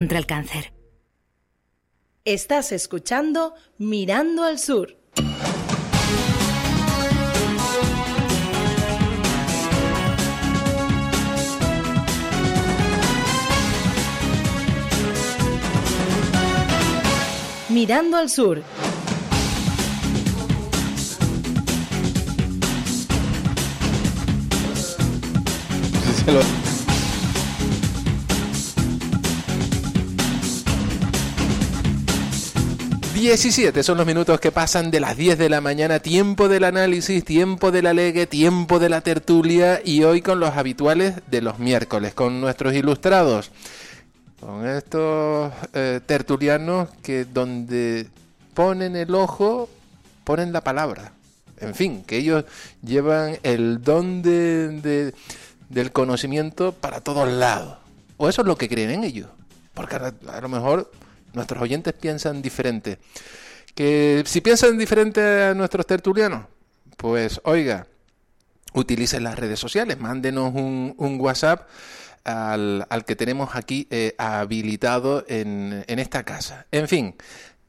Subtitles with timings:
[0.00, 0.72] contra el cáncer.
[2.24, 4.96] Estás escuchando Mirando al Sur.
[17.68, 18.62] Mirando al Sur.
[26.24, 26.69] Se lo-
[33.20, 37.22] Diecisiete son los minutos que pasan de las 10 de la mañana, tiempo del análisis,
[37.22, 42.14] tiempo del alegue, tiempo de la tertulia y hoy con los habituales de los miércoles,
[42.14, 43.50] con nuestros ilustrados,
[44.40, 48.08] con estos eh, tertulianos que donde
[48.54, 49.68] ponen el ojo,
[50.24, 51.12] ponen la palabra.
[51.60, 52.46] En fin, que ellos
[52.82, 55.14] llevan el don de, de-
[55.68, 57.76] del conocimiento para todos lados.
[58.16, 59.28] O eso es lo que creen en ellos.
[59.74, 60.90] Porque a lo mejor
[61.32, 62.98] nuestros oyentes piensan diferente.
[63.74, 66.46] Que si piensan diferente a nuestros tertulianos,
[66.96, 67.86] pues oiga,
[68.74, 71.68] utilicen las redes sociales, mándenos un, un WhatsApp
[72.24, 76.66] al, al que tenemos aquí eh, habilitado en, en esta casa.
[76.70, 77.14] En fin,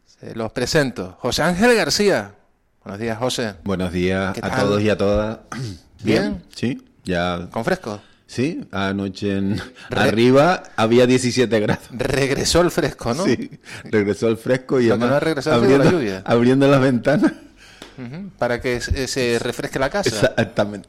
[0.05, 1.17] se los presento.
[1.19, 2.35] José Ángel García.
[2.83, 3.55] Buenos días, José.
[3.63, 5.39] Buenos días ¿Qué a todos y a todas.
[6.03, 6.43] ¿Bien?
[6.55, 7.47] Sí, ya.
[7.51, 8.01] ¿Con fresco?
[8.31, 9.57] Sí, anoche en
[9.89, 11.83] Re- arriba había 17 grados.
[11.91, 13.25] Regresó el fresco, ¿no?
[13.25, 13.49] Sí,
[13.83, 16.21] regresó el fresco y no además regresado ha sido la abriendo, lluvia.
[16.25, 17.33] abriendo las ventanas.
[18.39, 20.09] Para que se, se refresque la casa.
[20.27, 20.87] Exactamente.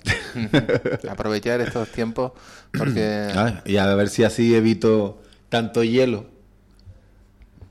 [1.10, 2.30] Aprovechar estos tiempos
[2.72, 3.28] porque...
[3.34, 6.26] Ah, y a ver si así evito tanto hielo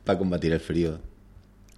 [0.03, 0.99] para combatir el frío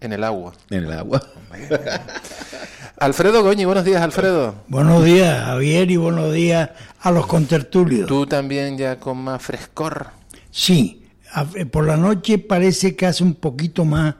[0.03, 0.51] En el agua.
[0.69, 1.23] en el agua.
[2.97, 4.53] Alfredo Goñi, buenos días, Alfredo.
[4.67, 8.05] Buenos días, Javier, y buenos días a los contertulios.
[8.05, 10.07] Tú también ya con más frescor.
[10.51, 11.05] Sí,
[11.55, 14.15] eh, por la noche parece que hace un poquito más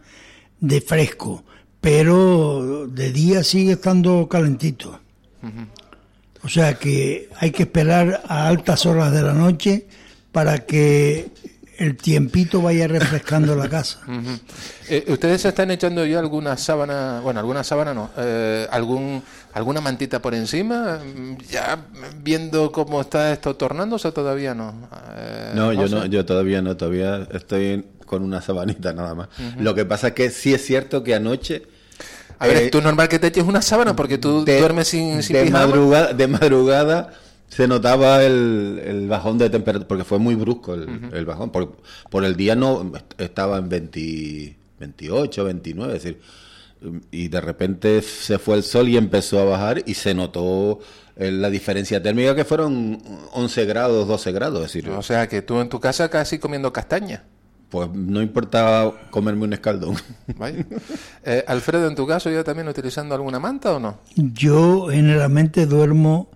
[0.61, 1.43] de fresco,
[1.81, 5.01] pero de día sigue estando calentito.
[6.43, 9.85] O sea que hay que esperar a altas horas de la noche
[10.31, 11.27] para que
[11.83, 13.99] el tiempito vaya refrescando la casa.
[14.07, 14.39] Ujú.
[14.89, 19.21] Eh, ¿Ustedes se están echando ya alguna sábana, bueno, alguna sábana no, eh, algún,
[19.53, 20.99] alguna mantita por encima?
[21.03, 21.77] Mm, ¿Ya
[22.21, 24.73] viendo cómo está esto tornándose o todavía no?
[25.17, 29.29] Eh, No, yo no, yo todavía no, todavía estoy con una sabanita nada más.
[29.57, 31.63] Lo que pasa es que sí es cierto que anoche
[32.39, 35.23] A ver, eh, tú normal que te eches una sábana porque tú de, duermes sin,
[35.23, 35.65] sin de pijama.
[35.65, 37.13] madrugada, de madrugada
[37.47, 41.51] se notaba el, el bajón de temperatura, porque fue muy brusco el, el bajón.
[41.51, 41.77] Por,
[42.09, 46.21] por el día no estaba en 20 28, 29, es decir,
[47.11, 50.79] y de repente se fue el sol y empezó a bajar y se notó
[51.15, 55.41] eh, la diferencia térmica que fueron 11 grados, 12 grados, es decir, O sea, que
[55.41, 57.23] tú en tu casa casi comiendo castaña.
[57.69, 59.95] pues no importaba comerme un escaldón.
[60.37, 60.65] Vaya.
[61.23, 63.99] Eh, Alfredo, en tu caso, ¿ya también utilizando alguna manta o no?
[64.17, 66.29] Yo generalmente duermo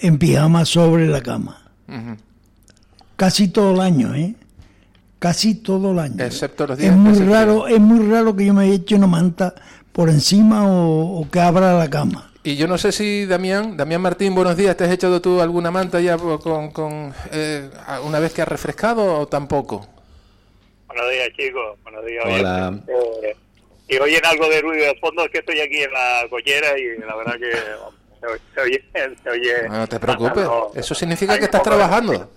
[0.00, 1.62] en pijama sobre la cama.
[3.16, 4.34] Casi todo el año, ¿eh?
[5.18, 6.24] Casi todo el año.
[6.24, 9.54] Excepto los días Es muy raro, es muy raro que yo me eche una manta
[9.92, 12.30] por encima o, o que abra la cama.
[12.42, 15.70] Y yo no sé si Damián, Damián Martín, buenos días, ¿te has echado tú alguna
[15.70, 17.68] manta ya con, con eh,
[18.06, 19.86] una vez que has refrescado o tampoco?
[20.86, 21.78] Buenos días, chicos.
[21.82, 22.24] Buenos días.
[22.26, 22.80] Hola.
[22.88, 23.36] Eh,
[23.88, 26.98] y oyen algo de ruido de fondo, es que estoy aquí en la cochera y
[27.00, 27.50] la verdad que
[28.54, 28.84] se oye.
[29.22, 32.30] Se oye, No te preocupes, eso significa que estás trabajando.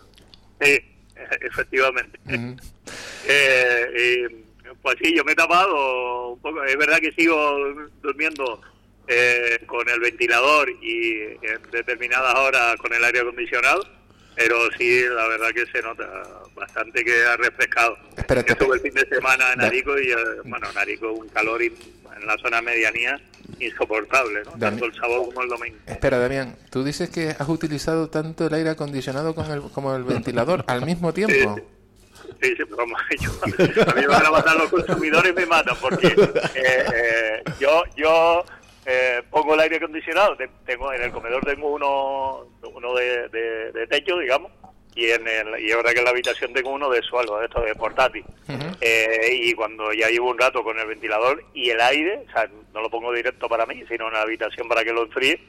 [0.61, 0.79] Sí,
[1.41, 2.19] efectivamente.
[3.27, 6.63] Eh, y, pues sí, yo me he tapado un poco.
[6.63, 7.57] Es verdad que sigo
[8.01, 8.61] durmiendo
[9.07, 13.85] eh, con el ventilador y en determinadas horas con el aire acondicionado,
[14.35, 16.05] pero sí, la verdad que se nota
[16.55, 17.97] bastante que ha refrescado.
[18.17, 20.15] Espérate, estuve el fin de semana en Narico y, eh,
[20.45, 21.75] bueno, Narico un calor in-
[22.15, 23.19] en la zona medianía
[23.65, 24.51] insoportable, ¿no?
[24.53, 25.77] Dami- Tanto el sabor como el domingo.
[25.85, 30.03] Espera, Damián, tú dices que has utilizado tanto el aire acondicionado con el, como el
[30.03, 31.55] ventilador al mismo tiempo.
[32.41, 32.85] Sí, sí, pero
[33.21, 37.83] yo- a mí me van a matar los consumidores me matan porque eh, eh, yo
[37.95, 38.43] yo
[38.85, 43.71] eh, pongo el aire acondicionado, te- tengo en el comedor tengo uno uno de, de-
[43.71, 44.51] de techo, digamos,
[44.95, 47.61] y en el y ahora que en la habitación tengo uno de suelo, de esto
[47.61, 48.23] de portátil.
[48.81, 52.49] Eh, y cuando ya llevo un rato con el ventilador y el aire, o sea,
[52.73, 55.39] no lo pongo directo para mí, sino en la habitación para que lo enfríe,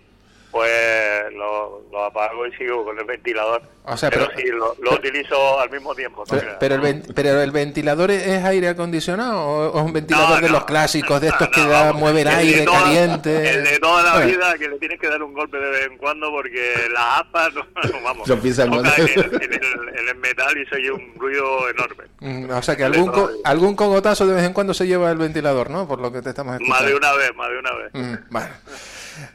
[0.55, 3.61] pues lo, lo apago y sigo con el ventilador.
[3.87, 6.25] O sea, pero, pero- sí, lo, lo utilizo al mismo tiempo.
[6.31, 6.39] ¿no?
[6.39, 10.41] Pero, pero el, pero el ventilador es aire acondicionado o o es un ventilador No,
[10.41, 10.53] de no.
[10.55, 13.51] los clásicos, de estos que No, da, mueve el aire toda- caliente.
[13.51, 15.87] El de toda la Bueno, vida, que le tienes que dar un golpe de vez
[15.91, 20.65] en cuando porque las aspas, no, vamos, en, el, en el- en el metal y
[20.67, 22.05] se oye un ruido enorme.
[22.21, 25.19] mm, O sea que algún, co- algún cogotazo de vez en cuando se lleva el
[25.19, 25.89] ventilador, ¿no?
[25.89, 26.79] Por lo que te estamos escuchando.
[26.81, 27.91] Más de una vez, más de una vez.
[27.93, 28.49] Mm, Bueno.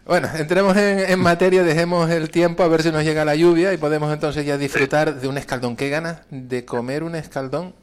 [0.06, 3.78] Bueno, entremos en, materia, dejemos el tiempo a ver si nos llega la lluvia y
[3.78, 5.76] podemos entonces ya disfrutar de un escaldón.
[5.76, 7.74] ¿Qué ganas de comer un escaldón?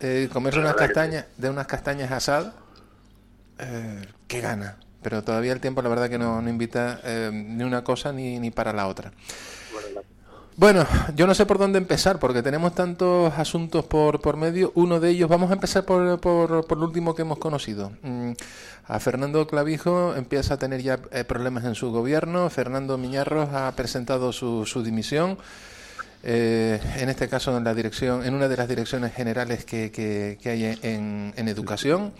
[0.00, 2.54] Eh, comerse unas castañas, de unas castañas asadas.
[3.58, 4.76] Eh, ¿Qué gana?
[5.02, 8.38] Pero todavía el tiempo la verdad que no, no invita eh, ni una cosa ni,
[8.38, 9.12] ni para la otra.
[10.56, 10.86] Bueno,
[11.16, 14.70] yo no sé por dónde empezar porque tenemos tantos asuntos por, por medio.
[14.76, 17.90] Uno de ellos, vamos a empezar por, por, por último que hemos conocido.
[18.02, 18.32] Mm,
[18.86, 22.48] a Fernando Clavijo empieza a tener ya eh, problemas en su gobierno.
[22.50, 25.38] Fernando Miñarros ha presentado su, su dimisión.
[26.22, 30.38] eh, en este caso en la dirección, en una de las direcciones generales que, que-
[30.40, 32.12] que hay en, en educación.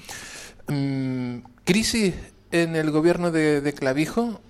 [0.68, 2.14] Mm, crisis
[2.50, 4.40] en el gobierno de, Clavijo,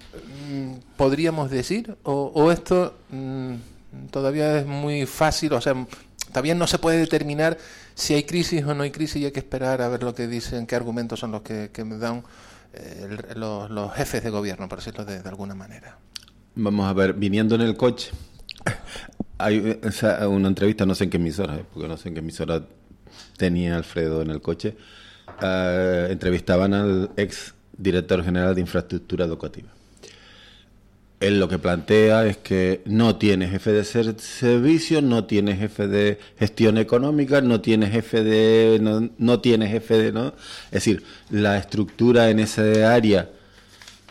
[0.50, 2.94] mm, podríamos decir, o, esto
[4.10, 5.74] todavía es muy fácil, o sea,
[6.28, 7.58] todavía no se puede determinar
[7.94, 10.26] si hay crisis o no hay crisis y hay que esperar a ver lo que
[10.26, 12.24] dicen, qué argumentos son los que, me dan
[12.72, 15.98] eh, los, los jefes de gobierno, por decirlo de, alguna manera.
[16.56, 18.10] Vamos a ver, viniendo en el coche,
[19.38, 19.80] hay
[20.28, 22.64] una entrevista, no sé en qué emisora, eh, porque no sé en qué emisora
[23.36, 24.76] tenía Alfredo en el coche,
[25.42, 29.73] eh, entrevistaban al ex director general de infraestructura educativa.
[31.26, 35.86] Él lo que plantea es que no tiene jefe de ser- servicio, no tiene jefe
[35.88, 38.78] de gestión económica, no tiene jefe de
[39.18, 40.28] no, tiene jefe de no,
[40.66, 43.30] es decir, la estructura en esa área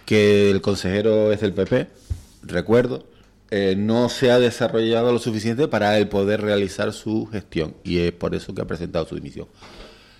[0.05, 1.87] que el consejero es del PP,
[2.43, 3.05] recuerdo,
[3.51, 8.11] eh, no se ha desarrollado lo suficiente para él poder realizar su gestión y es
[8.11, 9.47] por eso que ha presentado su dimisión.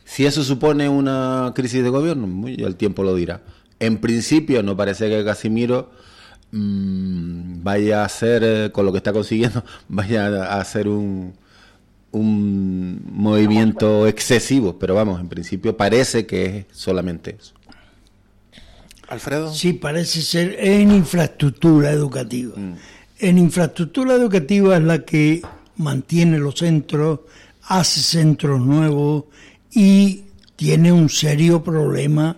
[0.05, 3.41] Si eso supone una crisis de gobierno, el tiempo lo dirá.
[3.79, 5.91] En principio no parece que Casimiro
[6.57, 11.33] mm, vaya a hacer, eh, con lo que está consiguiendo, vaya a hacer un,
[12.11, 17.53] un movimiento excesivo, pero vamos, en principio parece que es solamente eso.
[19.07, 19.53] Alfredo.
[19.53, 22.55] Sí, parece ser en infraestructura educativa.
[23.19, 25.41] En infraestructura educativa es la que
[25.77, 27.19] mantiene los centros,
[27.63, 29.25] hace centros nuevos
[29.71, 30.23] y
[30.55, 32.38] tiene un serio problema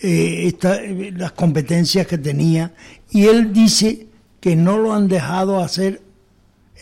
[0.00, 2.74] eh, esta- eh, las competencias que tenía.
[3.12, 4.06] Y él dice
[4.40, 6.00] que no lo han dejado hacer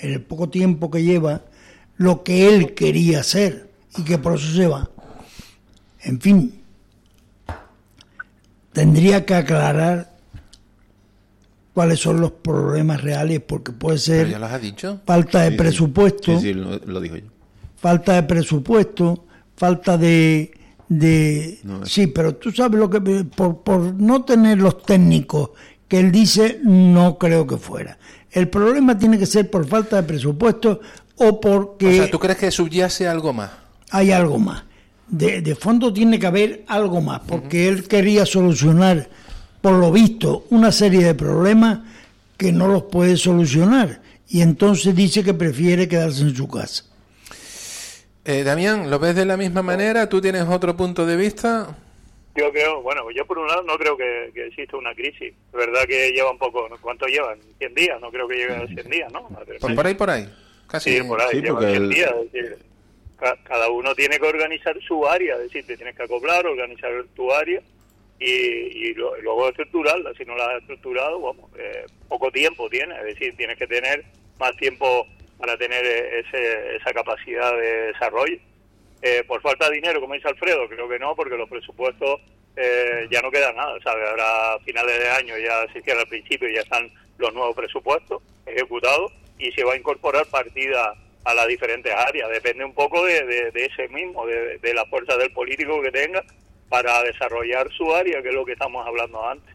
[0.00, 1.42] en el poco tiempo que lleva
[1.96, 3.68] lo que él quería hacer
[3.98, 4.88] y que por eso se va.
[6.02, 6.54] En fin,
[8.72, 10.10] tendría que aclarar
[11.74, 15.00] cuáles son los problemas reales porque puede ser ya los ha dicho.
[15.04, 17.26] falta de Sí, presupuesto, Sí, sí, lo, lo dijo yo.
[17.76, 20.52] falta de presupuesto, falta de,
[20.88, 25.50] de No, sí, pero tú sabes lo que por, por no tener los técnicos
[25.90, 27.98] que él dice, no creo que fuera.
[28.30, 30.80] El problema tiene que ser por falta de presupuesto
[31.16, 33.50] o porque O sea, ¿tú crees que subyace algo más?
[33.90, 34.62] hay algo más.
[35.08, 39.10] De, de fondo tiene que haber algo más, porque él quería solucionar,
[39.60, 41.80] por lo visto, una serie de problemas
[42.36, 44.00] que no los puede solucionar.
[44.28, 46.84] Y entonces dice que prefiere quedarse en su casa.
[48.24, 50.08] Eh, Damián, ¿lo ves de la misma manera?
[50.08, 51.76] ¿Tú tienes otro punto de vista?
[52.40, 55.34] Yo creo, bueno, yo por un lado no creo que, que exista una crisis.
[55.34, 56.76] Es verdad que lleva un poco, ¿no?
[56.80, 57.38] ¿cuánto llevan?
[57.58, 59.28] 100 días, no creo que llegue a 100 días, ¿no?
[59.60, 60.26] Por, por ahí, por ahí.
[60.66, 60.96] Casi.
[60.98, 62.14] Sí, por ahí, sí, lleva porque 100 el- días.
[62.24, 62.58] es decir,
[63.18, 66.90] ca- cada uno tiene que organizar su área, es decir, te tienes que acoplar, organizar
[67.14, 67.60] tu área
[68.18, 70.14] y, y lo- y luego estructurarla.
[70.14, 74.04] Si no la has estructurado, vamos, eh, poco tiempo tienes, es decir, tienes que tener
[74.38, 75.06] más tiempo
[75.38, 78.38] para tener eh, ese, esa capacidad de desarrollo.
[79.02, 82.20] Eh, por falta de dinero, como dice Alfredo, creo que no, porque los presupuestos
[82.56, 84.06] eh, ya no queda nada, ¿sabes?
[84.10, 88.22] Ahora finales de año ya se cierra al principio y ya están los nuevos presupuestos
[88.46, 92.28] ejecutados y se va a incorporar partida a las diferentes áreas.
[92.30, 96.22] Depende un poco de, de- ese mismo, de, de la fuerza del político que tenga
[96.68, 99.54] para desarrollar su área, que es lo que estamos hablando antes.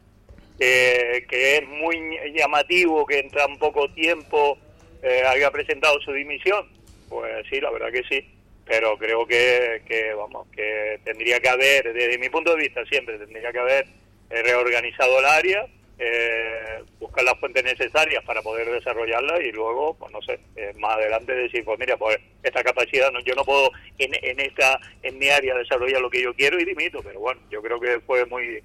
[0.60, 2.00] Eh, que es muy
[2.34, 4.58] llamativo que en tan poco tiempo
[5.04, 6.68] eh, haya presentado su dimisión.
[7.10, 8.32] Pues sí, la verdad que sí.
[8.65, 13.19] Pero creo que, que, vamos, que tendría que haber, desde mi punto de vista siempre,
[13.19, 13.86] tendría que haber
[14.31, 15.65] eh, reorganizado el área,
[16.00, 20.98] eh, buscar las fuentes necesarias para poder desarrollarla y luego, pues no sé, eh, más
[20.98, 25.19] adelante decir, pues mira, pues esta capacidad, no, yo no puedo en, en esta en
[25.19, 28.25] mi área desarrollar lo que yo quiero y dimito, pero bueno, yo creo que fue
[28.25, 28.63] muy...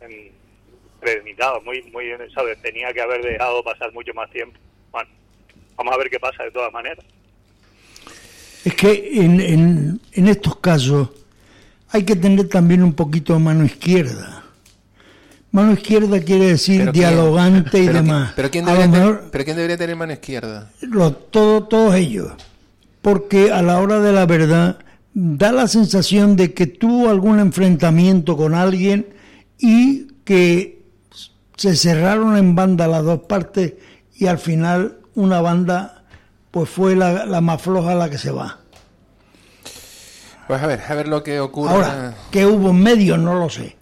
[0.00, 0.30] em,
[1.02, 2.62] premeditado, muy, muy, ¿sabes?
[2.62, 4.56] Tenía que haber dejado pasar mucho más tiempo.
[4.92, 5.10] Bueno,
[5.74, 7.04] vamos a ver qué pasa de todas maneras.
[8.64, 11.08] Es que en, en, en estos casos
[11.90, 14.44] hay que tener también un poquito de mano izquierda.
[15.50, 17.08] Mano izquierda quiere decir ¿Pero quién?
[17.10, 18.32] dialogante y ¿Pero quién- demás.
[18.34, 20.70] ¿pero quién, debería mejor- ¿Pero quién debería tener mano izquierda?
[20.80, 22.32] lo- todo, todos ellos.
[23.02, 24.78] Porque a la hora de la verdad
[25.12, 29.08] da la sensación de que tuvo algún enfrentamiento con alguien
[29.58, 30.80] y que
[31.56, 33.74] se cerraron en banda las dos partes
[34.16, 36.01] y al final una banda
[36.52, 38.58] pues fue la, la más floja la que se va.
[40.46, 41.70] Pues a ver, a ver lo que ocurre.
[41.72, 43.16] Ahora, ¿qué hubo en medio?
[43.16, 43.76] No lo sé.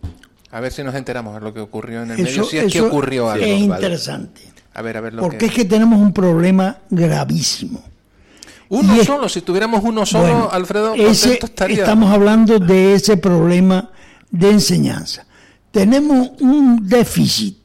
[0.52, 2.44] A ver si nos enteramos de lo que ocurrió en el Eso, medio.
[2.44, 3.44] Si es que ocurrió algo.
[3.44, 3.64] es Vale.
[3.76, 4.40] interesante.
[4.74, 5.46] A ver, a ver lo Porque que...
[5.46, 7.82] es que tenemos un problema gravísimo.
[8.68, 11.80] Uno es- solo, si tuviéramos uno solo, Bueno, Alfredo, ese- estaría.
[11.80, 13.90] estamos hablando de ese problema
[14.30, 15.26] de enseñanza.
[15.72, 17.58] Tenemos un déficit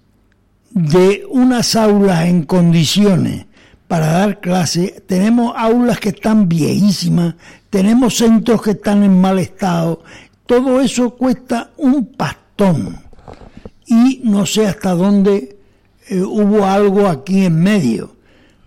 [0.72, 3.46] de unas aulas en condiciones
[3.88, 5.04] para dar clase.
[5.08, 7.36] Tenemos aulas que están viejísimas,
[7.70, 10.04] tenemos centros que están en mal estado.
[10.46, 12.98] Todo eso cuesta un pastón.
[13.88, 15.58] Y no sé hasta dónde
[16.08, 18.16] eh, hubo algo aquí en medio.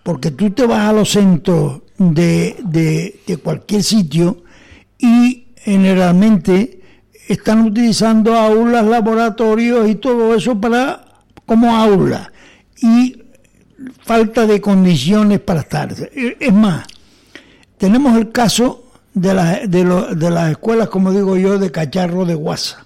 [0.03, 4.43] Porque tú te vas a los centros de, de- de cualquier sitio
[4.99, 6.81] y generalmente
[7.29, 11.05] están utilizando aulas, laboratorios y todo eso para
[11.45, 12.33] como aula.
[12.81, 13.18] Y
[14.05, 15.95] falta de condiciones para estar.
[16.15, 16.87] Es más,
[17.77, 22.25] tenemos el caso de, la- de, lo- de las escuelas, como digo yo, de cacharro
[22.25, 22.85] de guasa.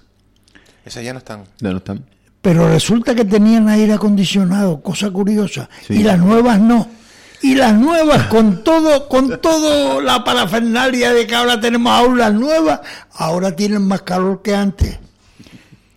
[0.85, 1.43] Esas ya no están.
[1.59, 2.03] Ya no están.
[2.41, 5.69] Pero resulta que tenían aire acondicionado, cosa curiosa.
[5.87, 5.93] Sí.
[5.93, 6.87] Y las nuevas no.
[7.41, 12.79] Y las nuevas con todo, con todo la parafernalia de que ahora tenemos aulas nuevas,
[13.13, 14.99] ahora tienen más calor que antes.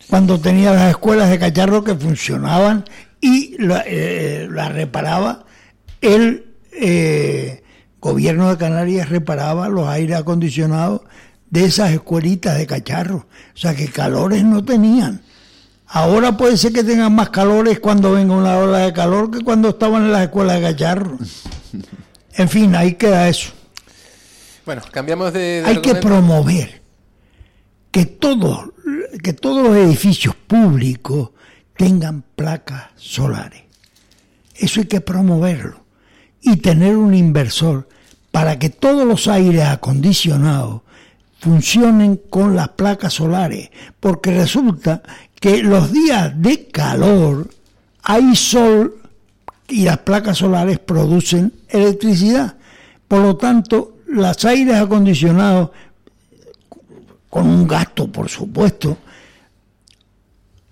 [0.09, 2.85] Cuando tenía las escuelas de cacharro que funcionaban
[3.21, 5.45] y la- eh, las reparaba
[6.01, 7.63] el eh,
[7.99, 11.01] gobierno de Canarias reparaba los aires acondicionados
[11.49, 13.25] de esas escuelitas de cacharro.
[13.55, 15.21] O sea que calores no tenían.
[15.87, 19.69] Ahora puede ser que tengan más calores cuando venga una ola de calor que cuando
[19.69, 21.17] estaban en las escuelas de cacharro.
[22.39, 23.51] En fin, ahí queda eso.
[24.63, 25.63] Bueno, cambiamos de...
[25.63, 26.83] de Hay que promover
[27.89, 28.59] que todos,
[29.23, 31.31] que todos los edificios públicos
[31.77, 33.63] tengan placas solares.
[34.55, 35.85] Eso hay que promoverlo.
[36.41, 37.87] Y tener un inversor
[38.31, 40.81] para que todos los aires acondicionados
[41.39, 43.69] funcionen con las placas solares.
[43.99, 45.01] Porque resulta
[45.39, 47.49] que los días de calor
[48.03, 49.01] hay sol
[49.67, 52.55] y las placas solares producen electricidad.
[53.07, 55.71] Por lo tanto, los aires acondicionados,
[57.29, 58.97] con un gasto, por supuesto,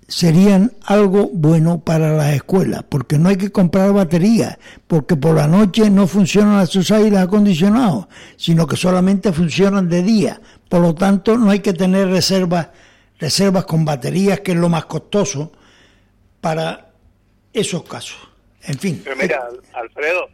[0.08, 4.58] serían algo bueno para las escuelas, porque no hay que comprar baterías,
[4.88, 10.40] porque por la noche no funcionan esos aires acondicionados, sino que solamente funcionan de día.
[10.70, 12.70] Por lo tanto, no hay que tener reservas,
[13.20, 15.52] reservas con baterías, que es lo más costoso
[16.40, 16.92] para
[17.52, 18.30] esos casos.
[18.64, 20.30] En fin, Pero mira, Alfredo,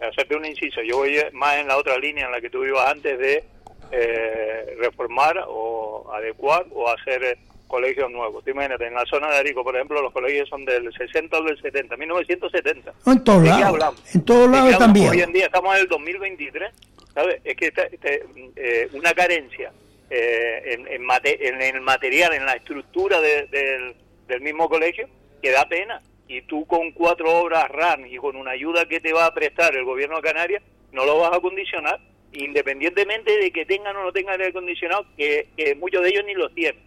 [0.00, 2.90] hacerte un inciso, yo voy más en la otra línea en la que tú ibas
[2.90, 3.44] antes de
[3.90, 7.38] eh, reformar o adecuar o hacer
[7.70, 8.46] colegios nuevos.
[8.46, 11.60] Imagínate, en la zona de Arico, por ejemplo, los colegios son del 60 o del
[11.62, 12.92] 70, 1970.
[13.06, 15.08] en todos ¿De qué lados, en todos ¿De qué lados también.
[15.10, 16.70] Hoy en día estamos en el 2023,
[17.14, 17.40] ¿sabes?
[17.44, 18.24] Es que está- este,
[18.56, 19.72] eh, una carencia
[20.10, 23.94] eh, en, en, mate- en el material, en la estructura de- del,
[24.26, 25.08] del mismo colegio,
[25.40, 26.02] que da pena.
[26.26, 29.74] Y tú con cuatro obras RAN y con una ayuda que te va a prestar
[29.76, 30.62] el gobierno de Canarias,
[30.92, 31.98] no lo vas a condicionar,
[32.32, 36.34] independientemente de que tengan o no tengan aire acondicionado, que, que muchos de ellos ni
[36.34, 36.80] los tienen.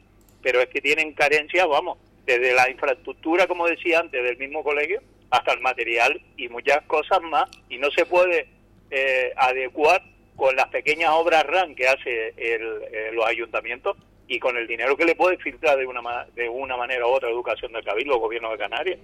[0.43, 5.01] Pero es que tienen carencias, vamos, desde la infraestructura, como decía antes, del mismo colegio,
[5.31, 7.49] hasta el material y muchas cosas más.
[7.69, 8.47] Y no se puede
[8.91, 10.03] eh, adecuar
[10.35, 13.97] con las pequeñas obras RAN que hace el- eh, los ayuntamientos
[14.27, 17.29] y con el dinero que le puede filtrar de una, de una manera u otra
[17.29, 18.99] educación del Cabildo gobierno de Canarias.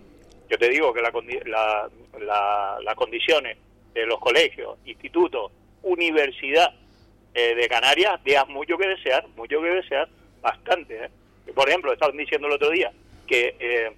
[0.50, 1.12] Yo te digo que la,
[1.46, 3.58] la- la- las condiciones
[3.94, 5.52] de los colegios, institutos,
[5.84, 6.74] universidad
[7.34, 10.08] eh, de Canarias dejan mucho que desear, mucho que desear,
[10.42, 11.06] bastante.
[11.06, 11.10] ¿eh?
[11.54, 12.92] Por ejemplo, estaban diciendo el otro día
[13.28, 13.92] que eh,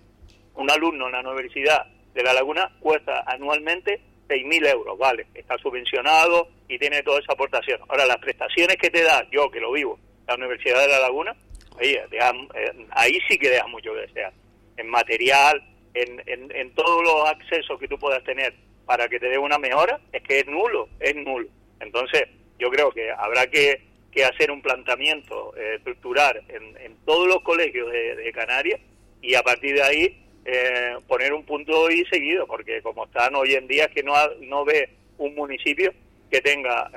[0.55, 6.47] un alumno en la Universidad de La Laguna cuesta anualmente 6.000 euros, vale, está subvencionado
[6.67, 7.79] y tiene toda esa aportación.
[7.89, 11.35] Ahora, las prestaciones que te da, yo que lo vivo, la Universidad de La Laguna,
[11.79, 14.31] ahí, dejan- eh, ahí sí que deja mucho que desear.
[14.77, 15.61] En material,
[15.93, 18.53] en, en, en todos los accesos que tú puedas tener
[18.85, 21.47] para que te dé una mejora, es que es nulo, es nulo.
[21.81, 22.23] Entonces,
[22.57, 23.81] yo creo que habrá que,
[24.11, 28.79] que hacer un planteamiento eh, estructural en, en todos los colegios de, de Canarias
[29.21, 33.53] y a partir de ahí eh, poner un punto y seguido, porque como están hoy
[33.53, 34.89] en día es que no, no ve
[35.19, 35.93] un municipio
[36.31, 36.89] que tenga,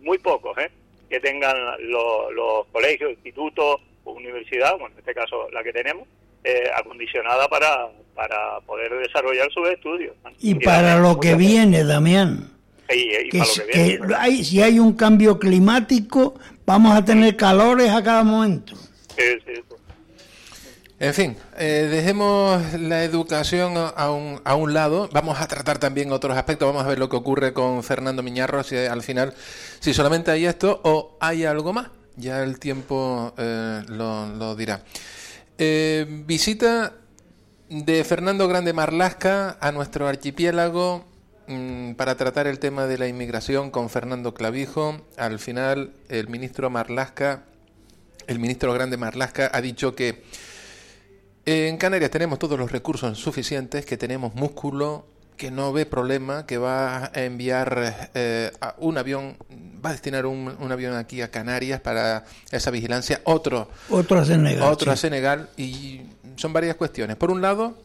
[0.00, 0.70] muy pocos, ¿eh?
[1.08, 6.08] que tengan los colegios, institutos, universidad, bueno, en este caso la que tenemos,
[6.42, 10.16] eh, acondicionada para, para poder desarrollar sus estudios.
[10.40, 12.49] Y, para lo que viene, Damián.
[13.30, 16.34] Que, hay, si hay un cambio climático,
[16.66, 18.74] vamos a tener calores a cada momento.
[20.98, 25.08] En fin, eh, dejemos la educación a un, a un lado.
[25.12, 26.66] Vamos a tratar también otros aspectos.
[26.66, 29.32] Vamos a ver lo que ocurre con Fernando Miñarro, si al final,
[29.80, 31.88] si solamente hay esto o hay algo más.
[32.16, 34.82] Ya el tiempo eh, lo, dirá.
[35.56, 36.92] Eh, visita
[37.70, 41.06] de Fernando Grande Marlasca a nuestro archipiélago
[41.96, 45.00] para tratar el tema de la inmigración con Fernando Clavijo.
[45.16, 47.44] Al final, el ministro Marlasca,
[48.26, 50.22] el ministro Grande Marlasca, ha dicho que
[51.46, 56.58] en Canarias tenemos todos los recursos suficientes, que tenemos músculo, que no ve problema, que
[56.58, 59.36] va a enviar eh, un avión,
[59.84, 64.62] va a destinar un, avión aquí a Canarias para esa vigilancia, otro, otro a Senegal.
[64.70, 66.02] Otro a Senegal, y
[66.36, 67.16] son varias cuestiones.
[67.16, 67.76] Por un lado,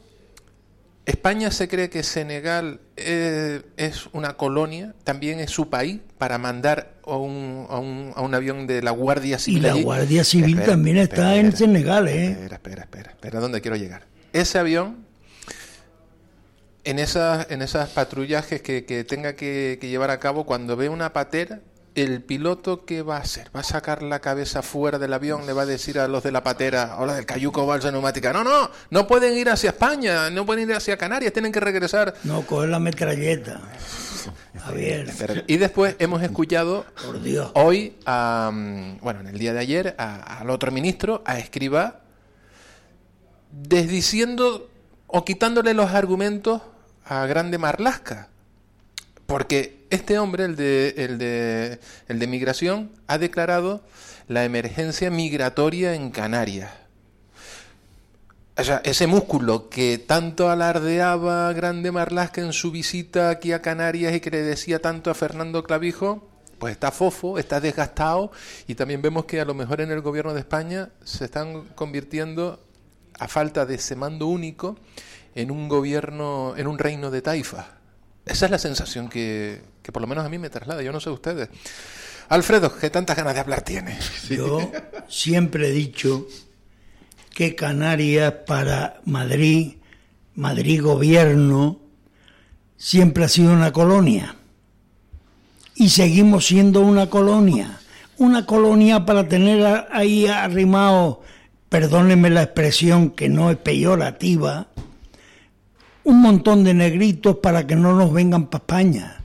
[1.05, 6.93] España se cree que Senegal eh, es una colonia, también es su país, para mandar
[7.05, 9.59] a un, a un, a un avión de la Guardia Civil.
[9.59, 12.31] Y la Guardia Civil también está en Senegal, ¿eh?
[12.31, 14.07] Espera, espera, espera, espera, ¿dónde quiero llegar?
[14.33, 15.05] Ese avión
[16.85, 21.13] en esas, en esas patrullajes que, que tenga que, llevar a cabo, cuando ve una
[21.13, 21.59] patera,
[21.95, 23.49] el piloto ¿qué va a hacer?
[23.55, 25.45] ¿Va a sacar la cabeza fuera del avión?
[25.45, 28.33] ¿Le va a decir a los de la patera o los del cayuco balsa neumática?
[28.33, 32.13] No, no, no pueden ir hacia España, no pueden ir hacia Canarias, tienen que regresar.
[32.23, 33.61] No, coger la metralleta.
[34.59, 35.43] Javier.
[35.47, 36.85] Y después hemos escuchado
[37.53, 42.01] hoy, bueno, en el día de ayer, al otro ministro, a Escriba,
[43.51, 44.69] desdiciendo
[45.07, 46.61] o quitándole los argumentos
[47.05, 48.29] a Grande Marlasca.
[49.25, 53.81] Porque este hombre, el de, el de, el de migración, ha declarado
[54.27, 56.71] la emergencia migratoria en Canarias.
[58.57, 64.15] O sea, ese músculo que tanto alardeaba Grande Marlasca en su visita aquí a Canarias
[64.15, 66.25] y que le decía tanto a Fernando Clavijo,
[66.57, 68.31] pues está fofo, está desgastado
[68.65, 72.61] y también vemos que a lo mejor en el gobierno de España se están convirtiendo,
[73.19, 74.77] a falta de ese mando único,
[75.35, 77.74] en un gobierno, en un reino de taifa.
[78.25, 80.99] Esa es la sensación que, que por lo menos a mí me traslada, yo no
[80.99, 81.49] sé ustedes.
[82.29, 83.97] Alfredo, ¿qué tantas ganas de hablar tiene?
[84.29, 84.71] Yo
[85.07, 86.27] siempre he dicho
[87.35, 89.73] que Canarias para Madrid,
[90.33, 91.79] Madrid gobierno,
[92.77, 94.35] siempre ha sido una colonia.
[95.75, 97.79] Y seguimos siendo una colonia.
[98.17, 101.21] Una colonia para tener ahí arrimado,
[101.69, 104.67] perdónenme la expresión que no es peyorativa,
[106.05, 109.23] un montón de negritos para que no nos vengan para España.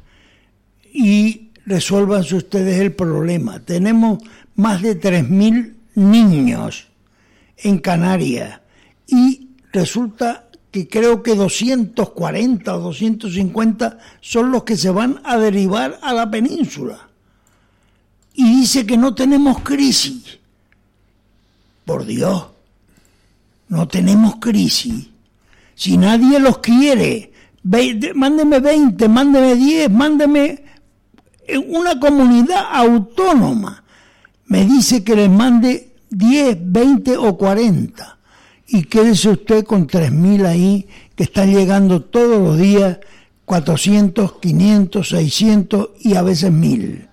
[0.93, 3.61] Y resuélvanse ustedes el problema.
[3.61, 4.19] Tenemos
[4.57, 6.89] más de 3.000 niños
[7.57, 8.61] en Canarias
[9.07, 15.99] y resulta que creo que 240 o 250 son los que se van a derivar
[16.03, 17.09] a la península.
[18.35, 20.39] Y dice que no tenemos crisis.
[21.85, 22.47] Por Dios,
[23.69, 25.10] no tenemos crisis.
[25.81, 27.33] Si nadie los quiere,
[28.15, 30.63] mándeme 20, mándeme 10, mándeme
[31.69, 33.83] una comunidad autónoma.
[34.45, 38.19] Me dice que les mande 10, 20 o 40.
[38.67, 42.99] Y quédese usted con 3.000 ahí que están llegando todos los días
[43.47, 47.09] 400, 500, 600 y a veces 1.000.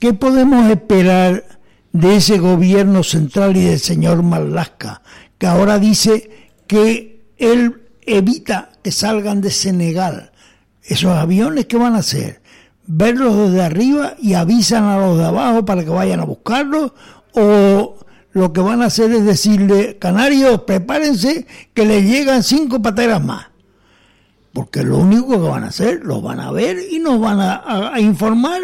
[0.00, 1.44] ¿Qué podemos esperar
[1.92, 5.02] de ese gobierno central y del señor Malasca,
[5.38, 10.32] que ahora dice que él evita que salgan de Senegal.
[10.82, 12.42] Esos aviones, ¿qué van a hacer?
[12.86, 16.92] ¿Verlos desde arriba y avisan a los de abajo para que vayan a buscarlos?
[17.32, 17.96] ¿O
[18.32, 23.46] lo que van a hacer es decirle, canarios, prepárense que les llegan cinco pateras más?
[24.52, 27.98] Porque lo único que van a hacer, los van a ver y nos van a,
[27.98, 28.60] informar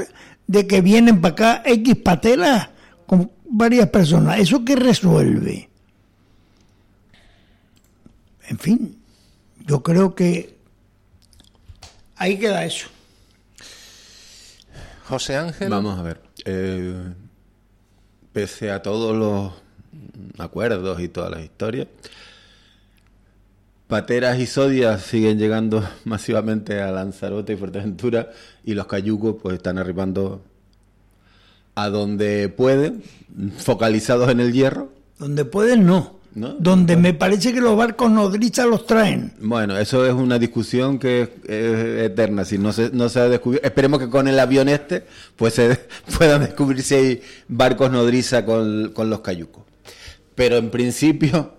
[0.46, 2.68] de que vienen para acá X pateras
[3.06, 4.38] con varias personas.
[4.38, 5.69] ¿Eso qué resuelve?
[8.50, 9.00] En fin,
[9.64, 10.56] yo creo que
[12.16, 12.88] ahí queda eso.
[15.08, 15.70] José Ángel.
[15.70, 16.20] Vamos a ver.
[16.44, 17.14] Eh,
[18.32, 19.52] pese a todos los
[20.38, 21.86] acuerdos y todas las historias,
[23.86, 28.32] Pateras y Sodias siguen llegando masivamente a Lanzarote y Fuerteventura
[28.64, 30.42] y los cayucos pues están arribando
[31.76, 33.04] a donde pueden,
[33.58, 34.92] focalizados en el hierro.
[35.20, 36.50] Donde pueden no ¿no?
[36.54, 39.32] donde me parece que los barcos nodriza los traen.
[39.40, 42.44] Bueno, eso es una discusión que es, es eterna.
[42.44, 45.04] Si no se, no se ha descubierto, esperemos que con el avión este
[45.36, 45.78] pues se
[46.18, 49.64] puedan descubrir si hay barcos nodriza con, con los cayucos.
[50.34, 51.54] Pero en principio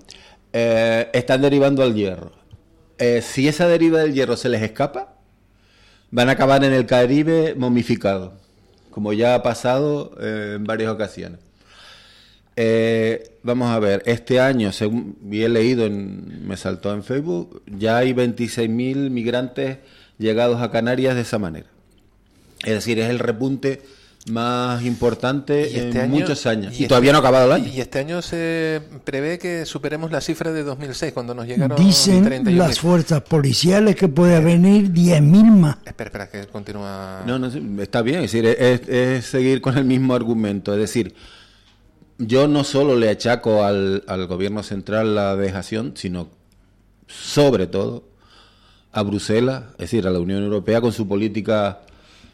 [0.54, 2.32] eh, están derivando al hierro.
[2.98, 5.16] Eh, si esa deriva del hierro se les escapa,
[6.12, 8.34] van a acabar en el Caribe momificados,
[8.92, 11.40] como ya ha pasado eh, en varias ocasiones.
[12.56, 17.62] Eh, vamos a ver, este año, según y he leído, en, me saltó en Facebook,
[17.66, 19.78] ya hay 26.000 migrantes
[20.18, 21.68] llegados a Canarias de esa manera.
[22.64, 23.82] Es decir, es el repunte
[24.30, 26.74] más importante este en año- muchos años.
[26.74, 27.72] Y, este- todavía no ha acabado el año.
[27.74, 32.24] Y este año se prevé que superemos la cifra de 2006, cuando nos llegaron Dicen
[32.26, 32.56] 31.000.
[32.58, 35.78] las fuerzas policiales que puede venir 10.000 más.
[35.86, 37.24] Espera, espera, que continúa.
[37.26, 40.74] No, no, sí, está bien, es decir, es, es seguir con el mismo argumento.
[40.74, 41.16] Es decir,
[42.22, 46.30] yo no solo le achaco al, al gobierno central la dejación, sino
[47.08, 48.04] sobre todo
[48.92, 51.82] a Bruselas, es decir, a la Unión Europea con su política,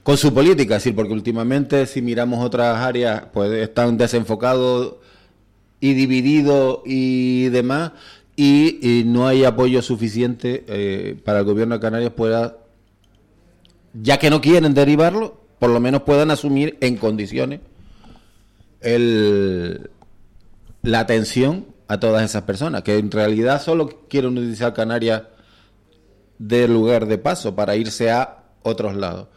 [0.04, 4.95] con su política, decir, porque últimamente si miramos otras áreas, pues están desenfocados
[5.80, 7.91] y divididos y demás,
[8.36, 12.58] y, y no hay apoyo suficiente eh, para el gobierno de Canarias pueda
[13.93, 17.62] ya que no quieren derivarlo, por lo menos puedan asumir en condiciones
[18.81, 19.89] el,
[20.83, 25.23] la atención a todas esas personas, que en realidad solo quieren utilizar Canarias
[26.37, 29.27] de lugar de paso para irse a otros lados.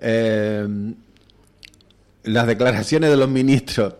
[0.00, 0.66] Eh,
[2.24, 3.94] las declaraciones de los ministros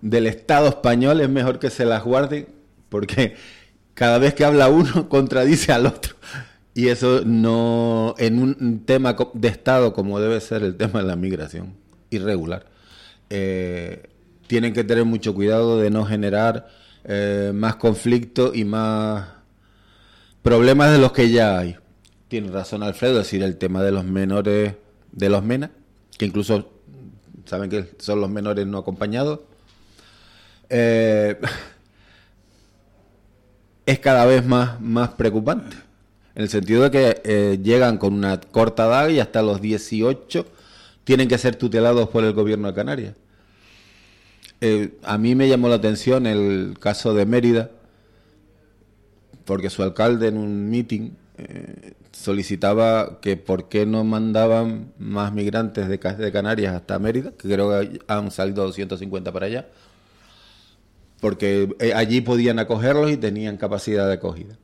[0.00, 2.48] del Estado español es mejor que se las guarden
[2.88, 3.36] porque
[3.94, 6.14] cada vez que habla uno contradice al otro.
[6.74, 11.16] Y eso no, en un tema de Estado como debe ser el tema de la
[11.16, 11.74] migración
[12.10, 12.66] irregular,
[13.30, 14.08] eh,
[14.46, 16.68] tienen que tener mucho cuidado de no generar
[17.04, 19.28] eh, más conflicto y más
[20.42, 21.76] problemas de los que ya hay.
[22.28, 24.74] Tiene razón Alfredo, es decir, el tema de los menores,
[25.12, 25.70] de los MENA,
[26.16, 26.70] que incluso
[27.44, 29.40] saben que son los menores no acompañados.
[30.70, 31.38] Eh,
[33.86, 35.76] es cada vez más, más preocupante.
[36.34, 40.46] En el sentido de que llegan con una corta edad y hasta los 18
[41.08, 43.14] tienen que ser tutelados por el gobierno de Canarias.
[44.60, 47.70] Eh, a mí me llamó la atención el caso de Mérida,
[49.46, 55.88] porque su alcalde en un meeting eh, solicitaba que por qué no mandaban más migrantes
[55.88, 59.66] de, de Canarias hasta Mérida, que creo que han salido 250 para allá,
[61.22, 64.58] porque eh, allí podían acogerlos y tenían capacidad de acogida.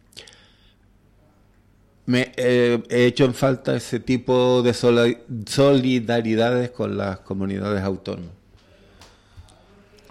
[2.07, 8.33] Me eh, he hecho en falta ese tipo de solidaridades con las comunidades autónomas.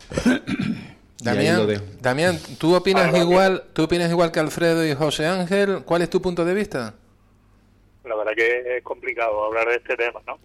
[1.23, 1.67] Damián.
[2.01, 5.84] Damián, ¿tú opinas Ahora, igual, tú opinas igual que Alfredo y José Ángel?
[5.86, 6.95] ¿Cuál es tu punto de vista?
[8.03, 10.38] la verdad que es complicado hablar de este tema, ¿no?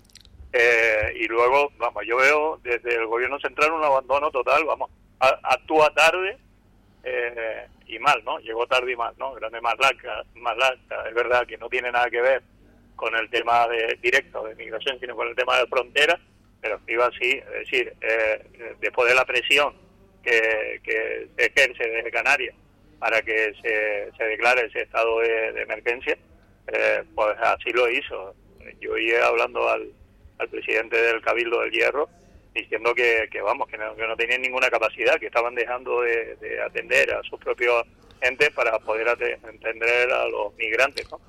[0.52, 5.40] Eh, y luego, vamos, yo veo desde el gobierno central un abandono total, vamos, a-
[5.42, 6.38] actúa tarde
[7.02, 8.38] eh, y mal, ¿no?
[8.38, 9.33] Llegó tarde y mal, ¿no?
[9.33, 12.42] Grande Marlaska, Marlaska, es verdad que no tiene nada que ver
[12.94, 16.18] con el tema de directo de migración, sino con el tema de frontera,
[16.61, 19.74] pero iba así, es decir, eh, después de la presión
[20.22, 22.55] que, que se ejerce desde Canarias
[22.98, 26.18] para que se, declare ese estado de, de emergencia,
[26.66, 28.35] eh, pues así lo hizo.
[28.81, 29.90] Yo iba hablando al,
[30.38, 32.09] al presidente del Cabildo del Hierro
[32.62, 36.37] diciendo que, que vamos, que no, que no tenían ninguna capacidad, que estaban dejando de,
[36.37, 37.85] de atender a sus propios
[38.21, 41.21] entes para poder ate- atender a los migrantes, ¿no?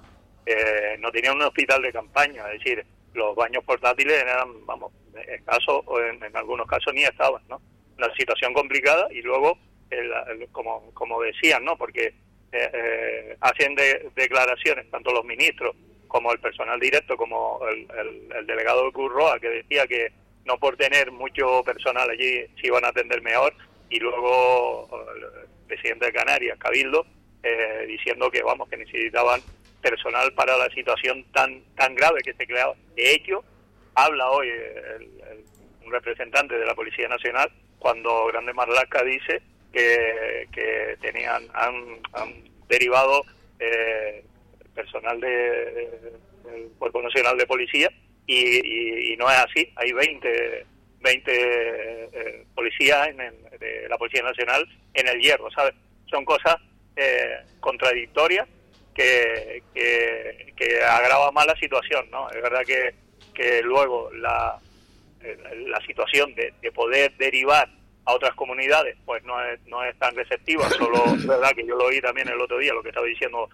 [0.46, 4.92] Eh, no tenían un hospital de campaña, es decir, los baños portátiles eran, vamos,
[5.28, 7.62] escasos o en, algunos casos ni estaban, ¿no?
[7.98, 9.58] Una situación complicada y luego,
[9.90, 11.78] el- el- como, como decían, ¿no?
[11.78, 12.14] Porque
[12.52, 15.76] eh, eh, hacen de- declaraciones tanto los ministros
[16.08, 20.12] como el personal directo, como el- el delegado de Curroa, que decía que
[20.50, 23.54] no por tener mucho personal allí se iban a atender mejor,
[23.90, 27.06] y luego el presidente de Canarias, Cabildo,
[27.44, 29.40] eh, diciendo que vamos que necesitaban
[29.82, 32.74] personal para la situación tan tan grave que se creaba.
[32.96, 33.44] De hecho,
[33.96, 35.10] habla hoy el,
[35.86, 41.76] un representante de la Policía Nacional cuando Grande Marlaska dice que, que tenían han,
[42.14, 42.30] han
[42.68, 43.24] derivado
[43.60, 44.24] eh,
[44.76, 46.12] personal de-
[46.46, 47.90] del Cuerpo Nacional de Policía
[48.34, 49.72] y, y- no es así.
[49.76, 50.66] Hay 20,
[51.02, 55.74] 20 eh, policías en el- de la Policía Nacional en el hierro, ¿sabes?
[56.10, 56.56] Son cosas
[56.96, 58.48] eh, contradictorias
[58.94, 62.30] que, que, que agrava más la situación, ¿no?
[62.30, 62.94] Es verdad que,
[63.34, 64.60] que luego la,
[65.68, 67.70] la situación de, de poder derivar
[68.06, 70.68] a otras comunidades, pues no es, no es tan receptiva.
[70.70, 73.50] Solo verdad que yo lo oí también el otro día, lo que estaba diciendo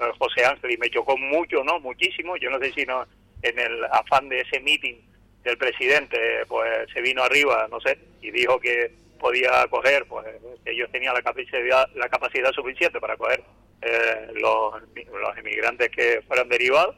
[0.00, 1.78] eh, José Ángel, y me chocó mucho, ¿no?
[1.80, 2.36] Muchísimo.
[2.36, 3.04] Yo no sé si no,
[3.42, 4.96] en el afán de ese meeting
[5.44, 10.26] del presidente, pues se vino arriba, no sé, y dijo que podía coger, pues
[10.64, 13.42] que ellos tenían la capacidad, la capacidad suficiente para coger
[13.82, 16.96] eh, los, los inmigrantes que fueran derivados,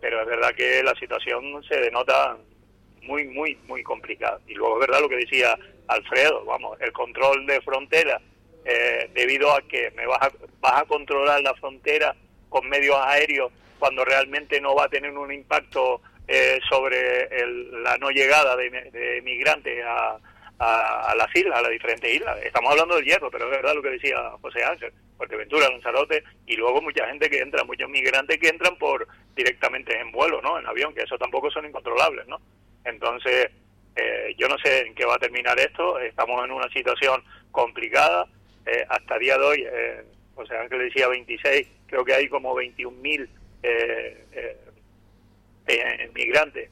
[0.00, 2.36] pero es verdad que la situación se denota
[3.02, 4.40] muy, muy, muy complicada.
[4.46, 5.56] Y luego es verdad lo que decía
[5.88, 8.20] Alfredo, vamos, el control de frontera,
[8.64, 12.14] eh, debido a que me vas a, vas a controlar la frontera
[12.48, 17.28] con medios aéreos cuando realmente no va a tener un impacto eh, sobre
[17.82, 20.18] la no llegada de, de migrantes a,
[20.58, 22.38] a, las islas, a las diferentes islas.
[22.42, 26.56] Estamos hablando del hierro, pero es verdad lo que decía José Ángel, Fuerteventura, Lanzarote, y
[26.56, 30.58] luego mucha gente que entra, muchos migrantes que entran por directamente en vuelo, ¿no?
[30.58, 32.40] En avión, que eso tampoco son incontrolables, ¿no?
[32.84, 33.50] Entonces,
[33.96, 38.26] eh, yo no sé en qué va a terminar esto, estamos en una situación complicada,
[38.64, 43.20] eh, hasta día de hoy, eh, José Ángel decía 26, creo que hay como 21.000
[43.22, 43.28] eh, eh,
[46.14, 46.70] migrantes,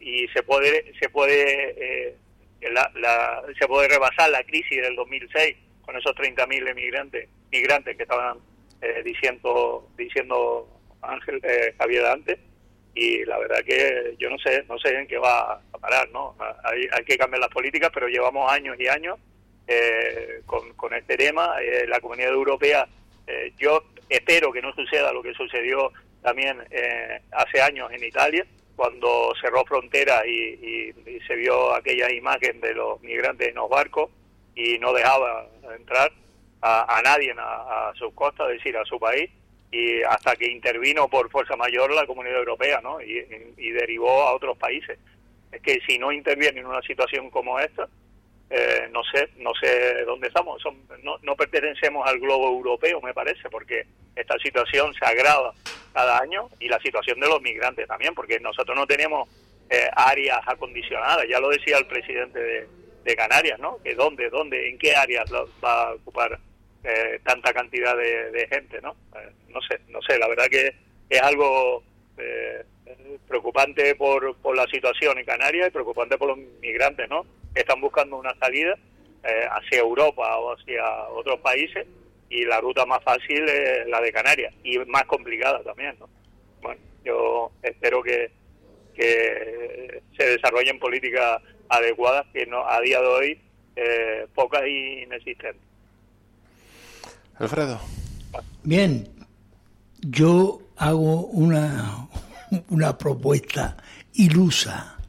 [0.00, 2.16] y se puede, se puede
[2.68, 8.38] la, se puede rebasar la crisis del 2006 con esos 30.000 emigrantes migrantes que estaban
[8.80, 10.68] eh, diciendo diciendo
[11.02, 12.38] Ángel eh, Javier antes
[12.94, 16.36] y la verdad que yo no sé no sé en qué va a parar no
[16.64, 19.18] hay, hay que cambiar las políticas pero llevamos años y años
[19.66, 21.56] eh, con, con este tema
[21.88, 22.86] la comunidad europea
[23.58, 25.90] yo espero que no suceda lo que sucedió
[26.22, 26.58] también
[27.32, 28.44] hace años en Italia
[28.80, 30.90] cuando cerró fronteras y,
[31.26, 34.10] se vio aquella imagen de los migrantes en los barcos
[34.54, 35.46] y no dejaba
[35.76, 36.10] entrar
[36.62, 39.30] a, nadie a, sus costas, es decir, a su país,
[39.70, 43.02] y hasta que intervino por fuerza mayor la Comunidad Europea, ¿no?
[43.02, 44.98] Y, derivó a otros países.
[45.52, 47.86] Es que si no interviene en una situación como esta,
[48.50, 50.60] eh, no sé, no sé dónde estamos.
[51.02, 53.86] no, no pertenecemos al globo europeo, me parece, porque
[54.16, 55.54] esta situación se agrava
[55.92, 59.28] cada año y la situación de los migrantes también, porque nosotros no tenemos
[59.70, 62.66] eh, áreas acondicionadas, ya lo decía el presidente de,
[63.16, 63.78] Canarias, ¿no?
[63.82, 66.38] Que dónde, dónde, en qué áreas va a ocupar
[66.84, 68.94] eh, tanta cantidad de, gente, ¿no?
[69.16, 70.72] Eh, no sé, no sé, la verdad que
[71.08, 71.82] es algo
[73.26, 77.26] preocupante por, por la situación en Canarias y preocupante por los migrantes, ¿no?
[77.54, 78.74] Están buscando una salida
[79.50, 81.86] hacia Europa o hacia otros países
[82.30, 85.96] y la ruta más fácil es la de Canarias y más complicada también.
[85.98, 86.08] ¿no?
[86.62, 88.30] Bueno, yo espero que,
[88.94, 93.40] que se desarrollen políticas adecuadas que no a día de hoy
[93.76, 95.62] eh, pocas y inexistentes.
[97.36, 97.80] Alfredo.
[98.62, 99.08] Bien,
[100.00, 102.08] yo hago una,
[102.68, 103.76] una propuesta
[104.14, 104.99] ilusa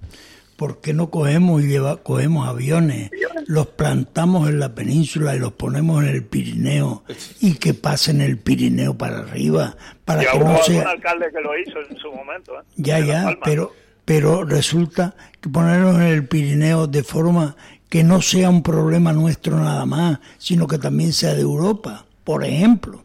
[0.61, 3.09] ¿por qué no cogemos y lleva, cogemos aviones,
[3.47, 7.03] los plantamos en la península y los ponemos en el Pirineo.
[7.39, 11.79] Y que pasen el Pirineo para arriba para que no sea alcalde que lo hizo
[11.89, 12.63] en su momento ¿eh?
[12.75, 13.73] ya ya pero
[14.05, 17.55] pero resulta que ponerlos en el Pirineo de forma
[17.89, 22.45] que no sea un problema nuestro nada más sino que también sea de Europa por
[22.45, 23.03] ejemplo.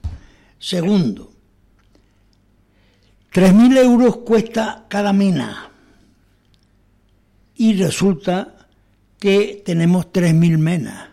[0.58, 1.32] Segundo
[3.32, 5.70] 3.000 euros cuesta cada mina
[7.56, 8.68] y resulta
[9.18, 11.08] que tenemos 3.000 menas.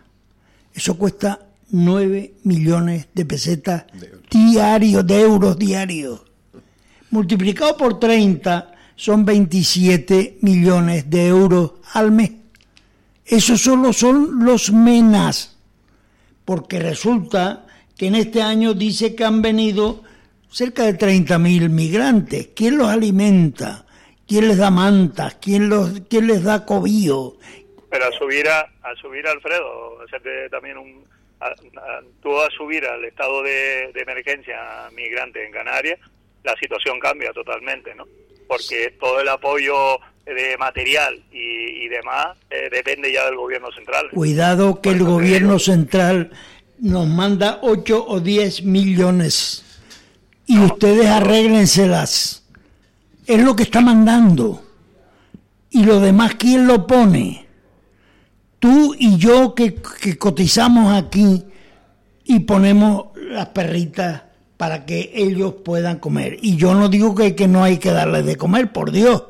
[0.72, 3.84] Eso cuesta 9 millones de pesetas
[4.30, 6.22] diarios, de euros diarios.
[7.10, 12.32] Multiplicado por 30 son 27 millones de euros al mes.
[13.24, 15.56] Eso solo son los menas,
[16.44, 20.02] porque resulta que en este año dice que han venido
[20.50, 22.48] cerca de 30.000 migrantes.
[22.54, 23.83] ¿Quién los alimenta?
[24.26, 25.36] ¿Quién les da mantas?
[25.40, 27.36] ¿Quién, los, quién les da cobillo?
[27.90, 31.04] Pero a subir a, a subir Alfredo, hacerte también un
[32.22, 34.56] tú a subir al estado de, emergencia
[34.94, 35.98] migrante en Canarias,
[36.42, 38.06] la situación cambia totalmente, ¿no?
[38.48, 44.10] Porque todo el apoyo de material y, demás eh, depende ya del gobierno central.
[44.12, 46.32] Cuidado que el gobierno central
[46.80, 49.80] nos manda 8 o 10 millones
[50.46, 52.43] y ustedes arréglenselas
[53.26, 54.62] es lo que está mandando.
[55.70, 57.46] Y lo demás, ¿quién lo pone?
[58.58, 59.74] Tú y yo que,
[60.18, 61.44] cotizamos aquí
[62.24, 64.22] y ponemos las perritas
[64.56, 66.38] para que ellos puedan comer.
[66.40, 69.24] Y yo no digo que, que no hay que darles de comer, por Dios.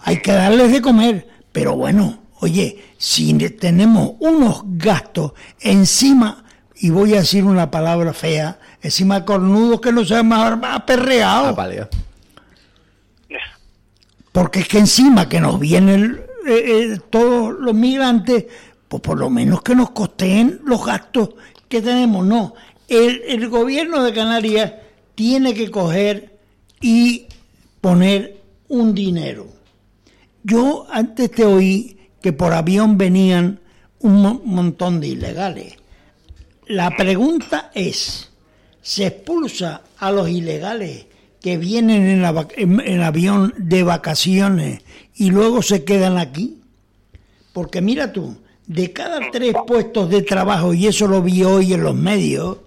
[0.00, 1.26] Hay que darles de comer.
[1.50, 6.44] Pero bueno, oye, si tenemos unos gastos encima,
[6.80, 11.56] y voy a decir una palabra fea, encima cornudos que no se más aperreados.
[14.38, 18.44] Porque es que encima que nos vienen eh, eh, todos los migrantes,
[18.86, 21.30] pues por lo menos que nos costeen los gastos
[21.68, 22.24] que tenemos.
[22.24, 22.54] No,
[22.86, 24.74] el, gobierno de Canarias
[25.16, 26.38] tiene que coger
[26.80, 27.26] y
[27.80, 29.48] poner un dinero.
[30.44, 33.58] Yo antes te oí que por avión venían
[33.98, 35.74] un mo- montón de ilegales.
[36.68, 38.30] La pregunta es,
[38.82, 41.06] ¿se expulsa a los ilegales
[41.48, 44.82] que vienen en, la en- en avión de vacaciones
[45.14, 46.60] y luego se quedan aquí?
[47.54, 51.82] Porque mira tú, de cada tres puestos de trabajo, y eso lo vi hoy en
[51.84, 52.58] los medios,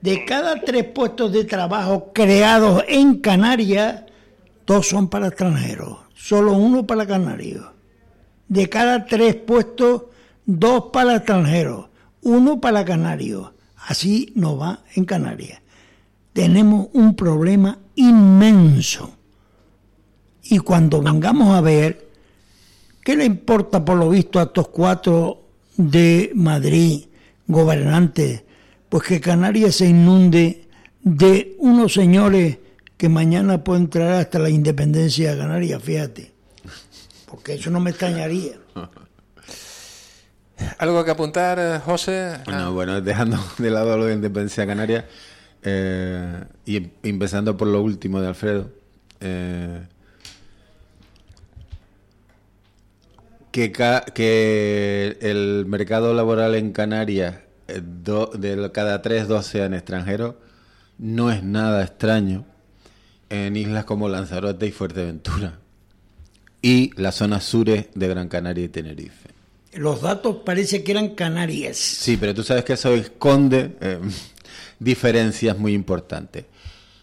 [0.00, 4.04] de cada tres puestos de trabajo creados en Canarias,
[4.64, 7.66] dos son para extranjeros, solo uno para canarios.
[8.46, 10.02] De cada tres puestos,
[10.44, 11.86] dos para extranjeros,
[12.22, 13.50] uno para canarios.
[13.88, 15.60] Así nos va en Canarias.
[16.32, 19.12] Tenemos un problema inmenso.
[20.44, 22.08] Y cuando vengamos a ver,
[23.02, 25.42] ¿qué le importa por lo visto a estos cuatro
[25.76, 27.06] de Madrid,
[27.48, 28.44] gobernantes?
[28.88, 30.68] Pues que Canarias se inunde
[31.02, 32.58] de unos señores
[32.96, 36.32] que mañana pueden traer hasta la independencia de Canarias, fíjate.
[37.26, 38.52] Porque eso no me extrañaría.
[40.78, 42.34] ¿Algo que apuntar, José?
[42.34, 45.06] Ah, Bueno, bueno, dejando de lado lo de independencia canaria
[45.68, 48.70] eh, y em- empezando por lo último de Alfredo,
[49.20, 49.80] eh,
[53.50, 60.36] que, el mercado laboral en Canarias, eh, de cada tres, dos sean extranjeros,
[60.98, 62.46] no es nada extraño
[63.28, 65.58] en islas como Lanzarote y Fuerteventura
[66.62, 69.35] y las zonas sures de Gran Canaria y Tenerife.
[69.76, 71.76] Los datos parece que eran Canarias.
[71.76, 73.98] Sí, pero tú sabes que eso esconde eh,
[74.78, 76.46] diferencias muy importantes.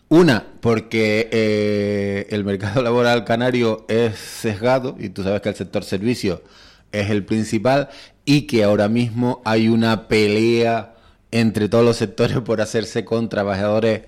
[0.09, 5.83] Una, porque eh, el mercado laboral canario es sesgado y tú sabes que el sector
[5.83, 6.43] servicio
[6.91, 7.89] es el principal
[8.25, 10.95] y que ahora mismo hay una pelea
[11.31, 14.03] entre todos los sectores por hacerse con trabajadores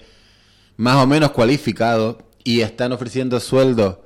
[0.77, 3.97] más o menos cualificados y están ofreciendo sueldos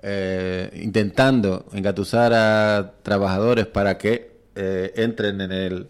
[0.00, 5.88] eh, intentando engatusar a trabajadores para que eh, entren en el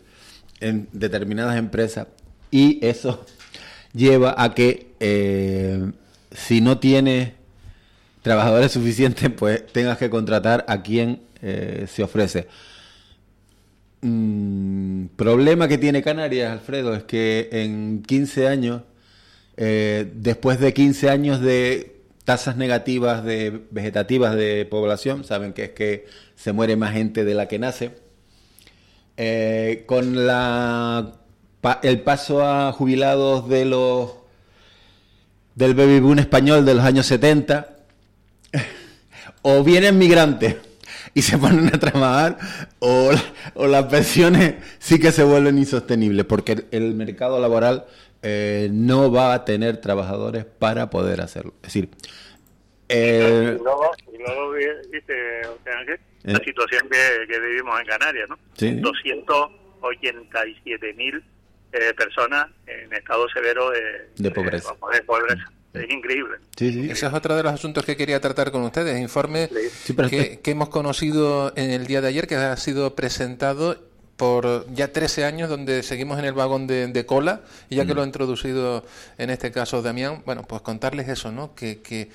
[0.61, 2.07] en determinadas empresas.
[2.51, 3.27] Y eso
[3.93, 5.93] lleva a que eh,
[6.33, 7.33] si no tienes
[8.23, 12.49] trabajadores suficientes pues tengas que contratar a quien se ofrece.
[14.01, 18.83] Mm, problema que tiene Canarias, Alfredo, es que en 15 años,
[19.57, 21.98] después de 15 años de
[22.29, 26.05] tasas negativas de vegetativas de población, saben que es que
[26.37, 27.93] se muere más gente de la que nace,
[29.17, 31.15] eh, con la
[31.83, 34.13] el paso a jubilados de los
[35.55, 37.79] del baby boom español de los años 70,
[39.41, 40.57] o vienen migrantes
[41.15, 42.37] y se ponen a trabajar,
[42.79, 43.11] o,
[43.55, 47.87] o las pensiones sí que se vuelven insostenibles, porque el mercado laboral
[48.23, 51.55] eh, no va a tener trabajadores para poder hacerlo.
[51.63, 51.89] Es decir,
[52.89, 57.87] eh, y luego, y luego vi- viste, José Ángel, la situación que, que vivimos en
[57.87, 58.37] Canarias, ¿no?
[58.57, 58.75] Sí.
[58.81, 61.23] 287 mil
[61.73, 63.81] eh, personas en estado severo de,
[64.17, 64.75] De pobreza.
[64.93, 65.51] de pobreza.
[65.75, 66.39] Es increíble.
[66.57, 66.91] sí, sí.
[66.91, 68.99] Ese es otro de los asuntos que quería tratar con ustedes.
[69.01, 69.49] Informe
[69.85, 73.77] Sí, pero que, que hemos conocido en el día de ayer, que ha sido presentado
[74.19, 77.95] por ya 13 años, donde seguimos en el vagón de, de cola, y ya que
[77.95, 78.85] lo ha introducido
[79.17, 81.55] en este caso Damián, bueno, pues contarles eso, ¿no?
[81.55, 82.11] Que, que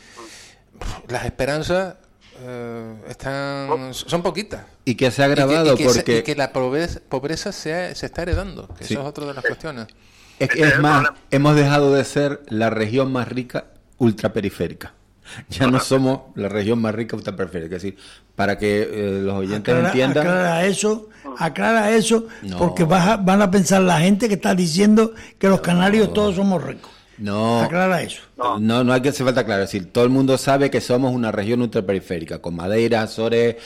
[0.79, 1.95] pff, las esperanzas
[2.41, 4.65] eh, están son poquitas.
[4.85, 6.17] Y que se ha Y que- agravado y que, se- porque...
[6.19, 8.93] y que la pobreza, pobreza se, ha- se está heredando, que Sí.
[8.95, 9.87] eso es otra de las cuestiones.
[10.39, 13.65] Es, que Ese es más, hemos dejado de ser la región más rica
[13.97, 14.93] ultraperiférica.
[15.49, 17.75] Ya no somos la región más rica ultraperiférica.
[17.77, 17.97] Es decir,
[18.35, 20.27] para que eh, los oyentes Aclara, entiendan.
[20.27, 22.57] aclara eso, aclara eso, No.
[22.57, 26.35] porque vas a- van a pensar la gente que está diciendo que los canarios todos
[26.35, 26.91] somos ricos.
[27.15, 28.23] No, Aclara eso.
[28.59, 29.61] no, no hay que hacer falta claro.
[29.63, 33.57] Es decir, todo el mundo sabe que somos una región ultraperiférica, con Madeira, Azores,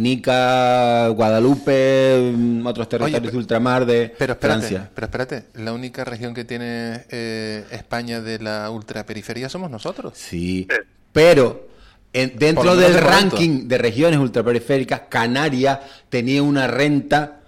[0.00, 4.90] Martinica, Guadalupe, mm, otros territorios pero- de ultramar de Pero espérate, Francia.
[4.94, 10.12] pero espérate, la única región que tiene eh, España de la ultraperiferia somos nosotros.
[10.16, 10.76] Sí, Sí.
[11.16, 11.66] Pero
[12.12, 15.78] en- dentro del de ranking de regiones ultraperiféricas, Canarias
[16.10, 17.40] tenía una renta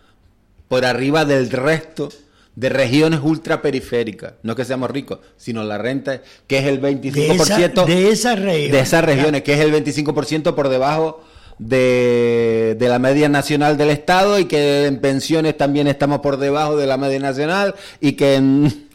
[0.68, 2.08] por arriba del resto
[2.56, 4.32] de regiones ultraperiféricas.
[4.42, 8.34] No que seamos ricos, sino la renta que es el De, 25% esa, de esa
[8.36, 8.72] región.
[8.72, 11.22] de esas regiones, que es el 25% por debajo
[11.58, 16.76] de, de la media nacional del Estado y que en pensiones también estamos por debajo
[16.76, 18.87] de la media nacional y que en,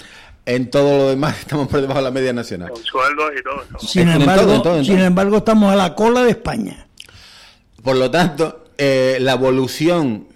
[0.45, 2.69] en todo lo demás estamos por debajo de la media nacional.
[2.69, 3.63] Con sueldos y todo.
[3.71, 3.79] ¿no?
[3.79, 6.87] Sin, En embargo, todo, en todo, en sin embargo, estamos a la cola de España.
[7.83, 10.27] Por lo tanto, eh, la evolución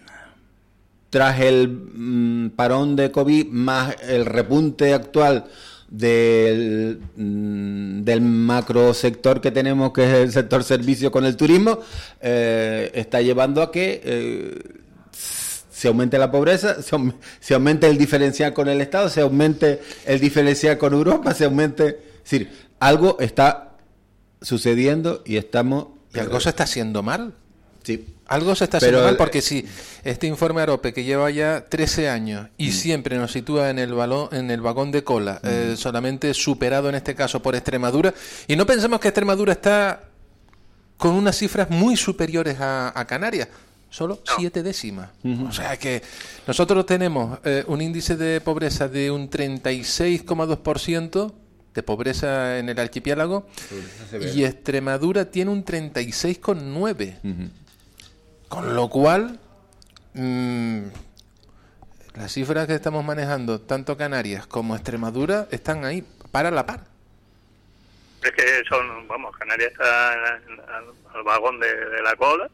[1.09, 5.45] tras el mm, parón de COVID más el repunte actual
[5.89, 11.79] del, mm, del macro sector que tenemos, que es el sector servicio con el turismo,
[12.21, 14.59] eh, está llevando a que eh,
[15.77, 16.95] se aumente la pobreza, se,
[17.39, 21.99] se aumente el diferencial con el Estado, se aumente el diferencial con Europa, se aumente...
[22.23, 22.49] Es decir,
[22.79, 23.73] algo está
[24.41, 25.89] sucediendo y estamos...
[26.15, 27.35] ¿Y algo se está haciendo mal?
[27.83, 28.07] Sí.
[28.25, 29.65] Algo se está Pero haciendo mal porque si
[30.03, 32.53] este informe AROPE que lleva ya 13 años Mm.
[32.57, 35.77] y siempre nos sitúa en el balón, en el vagón de cola, eh, Mm.
[35.77, 38.15] solamente superado en este caso por Extremadura
[38.47, 40.03] y no pensemos que Extremadura está
[40.97, 43.47] con unas cifras muy superiores a, a Canarias,
[43.89, 45.09] solo siete décimas.
[45.47, 46.01] O sea que
[46.45, 51.33] nosotros tenemos eh, un índice de pobreza de un 36,2%
[51.73, 53.47] de pobreza en el archipiélago
[54.33, 57.49] y Extremadura tiene un 36,9%.
[58.49, 59.39] Con lo cual,
[60.13, 60.83] mm,
[62.15, 66.85] las cifras que estamos manejando, tanto Canarias como Extremadura, están ahí para la par.
[68.23, 70.41] Es que son, vamos, Canarias está al,
[71.13, 72.49] al vagón de, de la cola,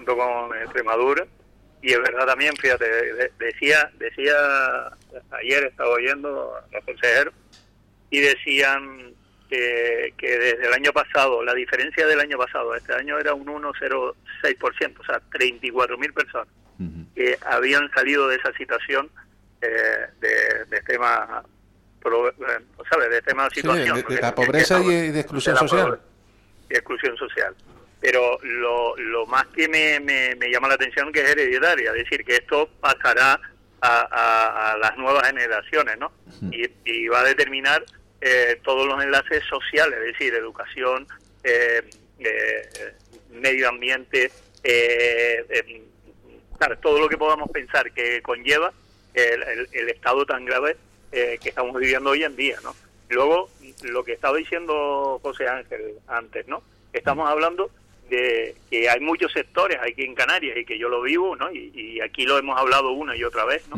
[0.00, 1.26] junto con Extremadura.
[1.82, 4.34] Y es verdad también, fíjate, de- decía, decía,
[5.32, 7.34] ayer estaba oyendo a los consejeros
[8.10, 9.14] y decían
[9.48, 13.46] que, que desde el año pasado, la diferencia del año pasado este año era un
[13.46, 16.48] 1,06%, o sea, 34.000 personas
[17.14, 19.10] que habían salido de esa situación
[19.60, 21.42] eh, de, de tema,
[22.00, 22.34] pro- eh,
[22.90, 23.10] ¿sabes?
[23.10, 24.02] De tema Sí, situación.
[24.08, 26.00] de- la pobreza y de exclusión social.
[26.70, 27.54] Y exclusión social.
[28.00, 32.04] Pero lo, lo más que me, me, me llama la atención que es hereditaria, es
[32.04, 33.38] decir, que esto pasará
[33.82, 36.12] a, a- a las nuevas generaciones, ¿no?
[36.50, 37.84] Y, y va a determinar
[38.22, 41.06] eh, todos los enlaces sociales, es decir, educación,
[41.44, 41.82] eh,
[42.18, 42.62] eh,
[43.30, 44.30] medio ambiente,
[44.64, 45.82] eh, eh,
[46.58, 48.72] claro, todo lo que podamos pensar que conlleva
[49.14, 50.76] el, el- el estado tan grave
[51.12, 52.74] eh, que estamos viviendo hoy en día, ¿no?
[53.08, 53.50] Luego,
[53.82, 56.62] lo que estaba diciendo José Ángel antes, ¿no?
[56.92, 57.70] Estamos hablando
[58.10, 61.50] de que hay muchos sectores aquí en Canarias y que yo lo vivo, ¿no?
[61.50, 63.76] Y, y aquí lo hemos hablado una y otra vez, ¿no?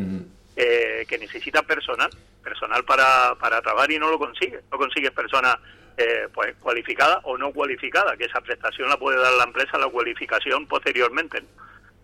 [0.56, 2.10] Eh, que necesitan personal,
[2.42, 4.60] personal para, para trabajar y no lo consigue.
[4.70, 5.56] No consigues personas
[5.96, 9.88] eh, pues cualificada o no cualificada, que esa prestación la puede dar la empresa, la
[9.88, 11.40] cualificación posteriormente.
[11.40, 11.46] ¿no?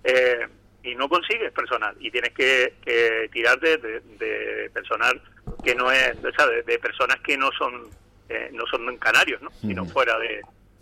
[0.05, 0.47] Eh,
[0.85, 5.21] y no consigues personal y tienes que, que tirar de, de- de personal
[5.65, 7.89] que no es, de, de personas que no son
[8.29, 9.51] eh, no son canarios, ¿no?
[9.61, 10.41] sino fuera de,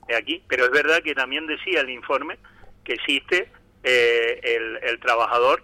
[0.09, 0.43] de aquí.
[0.49, 2.39] Pero es verdad que también decía el informe
[2.85, 3.51] que existe
[3.83, 5.63] eh, el, el trabajador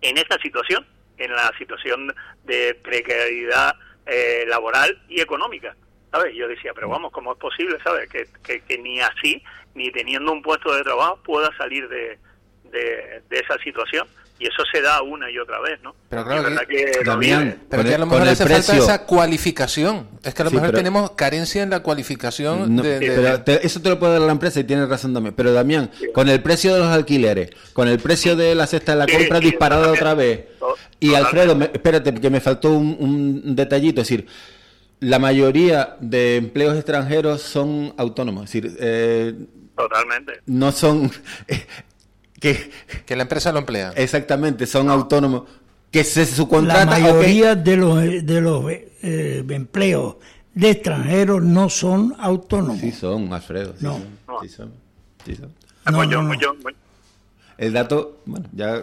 [0.00, 0.86] en esa situación,
[1.18, 3.74] en la situación de precariedad
[4.06, 5.76] eh, laboral y económica.
[6.10, 6.34] ¿Sabes?
[6.34, 8.08] Yo decía, pero vamos, ¿cómo es posible, sabes?
[8.08, 9.42] Que, que, que ni así,
[9.74, 12.18] ni teniendo un puesto de trabajo, pueda salir de,
[12.64, 14.08] de, de esa situación.
[14.42, 15.94] Y eso se da una y otra vez, ¿no?
[16.08, 17.58] Pero claro es que- Damián.
[17.68, 20.08] Pero que a lo mejor hace falta esa cualificación.
[20.24, 23.06] Es que a lo Sí, mejor pero- tenemos carencia en la cualificación No, de, de-
[23.10, 25.34] pero te- eso te lo puede dar la empresa y tienes razón también.
[25.34, 28.98] Pero Damián, con el precio de los alquileres, con el precio de la cesta de
[28.98, 30.46] la Sí, compra sí, disparada otra vez.
[31.00, 31.12] Y.
[31.14, 34.00] Alfredo, me- espérate, que me faltó un, un detallito.
[34.00, 34.26] Es decir,
[35.00, 38.44] la mayoría de empleos extranjeros son autónomos.
[38.46, 39.34] Es decir, eh,
[39.76, 40.40] Totalmente.
[40.46, 41.10] no son...
[42.40, 42.70] que
[43.06, 43.92] que la empresa lo emplea.
[43.96, 45.44] exactamente, son autónomos.
[45.92, 46.88] Que se La subcontratan.
[46.88, 50.16] ok, mayoría de los, de los eh, empleos
[50.54, 52.78] de extranjeros no son autónomos.
[52.80, 53.74] Sí son, Alfredo.
[53.76, 53.94] sí No.
[53.94, 54.08] son,
[54.42, 54.72] sí son,
[55.24, 55.52] sí son.
[55.90, 56.28] No, Pues yo- no, no.
[56.28, 56.74] pues yo- pues-
[57.58, 58.82] El dato, bueno, ya...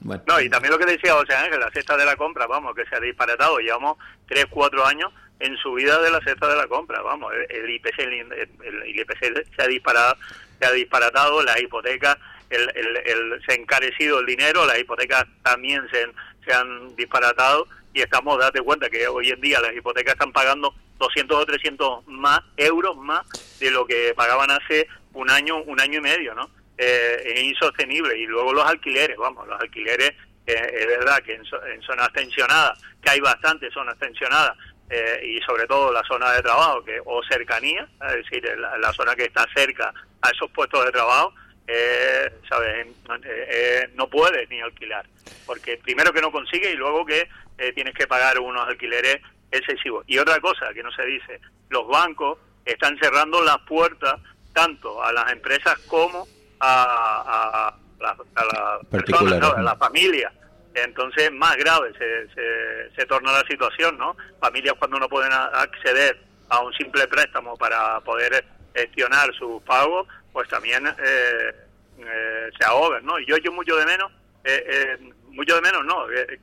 [0.00, 0.22] Bueno.
[0.26, 2.84] No, y también lo que decía José Ángel, la cesta de la compra, vamos, que
[2.86, 3.58] se ha disparatado.
[3.58, 3.96] Llevamos
[4.26, 7.32] 3, 4 años en subida de la cesta de la compra, vamos.
[7.48, 10.16] El, el IPC, el, el- el IPC se ha disparado,
[10.62, 12.16] se ha disparatado, las hipotecas,
[12.50, 18.60] el, se ha encarecido el dinero, las hipotecas también se, han disparatado y estamos, date
[18.60, 23.22] cuenta que hoy en día las hipotecas están pagando 200 o 300 más euros más
[23.58, 26.48] de lo que pagaban hace un año, un año y medio, ¿no?
[26.78, 28.16] Eh, es insostenible.
[28.16, 30.12] Y luego los alquileres, vamos, los alquileres,
[30.46, 31.42] eh, es verdad que en,
[31.72, 34.56] en zonas tensionadas, que hay bastantes zonas tensionadas,
[34.94, 38.92] eh, y sobre todo la zona de trabajo que o cercanía, es decir, la, la
[38.92, 39.90] zona que está cerca
[40.20, 41.32] a esos puestos de trabajo,
[41.66, 42.86] eh, ¿sabes?
[42.86, 42.90] Eh,
[43.24, 45.06] eh, no puedes ni alquilar,
[45.46, 47.26] porque primero que no consigue y luego que
[47.56, 49.16] eh, tienes que pagar unos alquileres
[49.50, 50.04] excesivos.
[50.06, 51.40] Y otra cosa que no se dice,
[51.70, 54.20] los bancos están cerrando las puertas
[54.52, 56.28] tanto a las empresas como
[56.60, 56.84] a,
[57.24, 59.52] a, a Particulares, personas, ¿no?
[59.52, 59.62] a ¿no?
[59.62, 60.32] las familias.
[60.74, 64.16] Entonces, más grave se, se, torna la situación, ¿no?
[64.40, 66.18] Familias cuando no pueden acceder
[66.48, 68.44] a un simple préstamo para poder
[68.74, 71.52] gestionar sus pagos, pues también eh,
[71.98, 73.18] eh, se ahogan, ¿no?
[73.18, 74.10] Y yo echo mucho de menos
[74.44, 74.96] eh,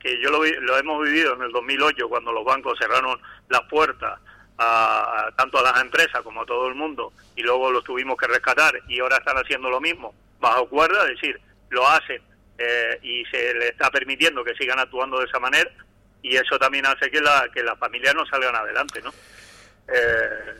[0.00, 4.18] que yo lo, lo hemos vivido en el 2008 cuando los bancos cerraron las puertas
[4.58, 8.26] a- tanto a las empresas como a todo el mundo y luego los tuvimos que
[8.26, 12.22] rescatar y ahora están haciendo lo mismo bajo cuerda, es decir, lo hacen
[12.62, 15.70] eh, y se les está permitiendo que sigan actuando de esa manera
[16.22, 19.10] y eso también hace que, la, que las familias no salgan adelante, ¿no?
[19.88, 20.54] Eh,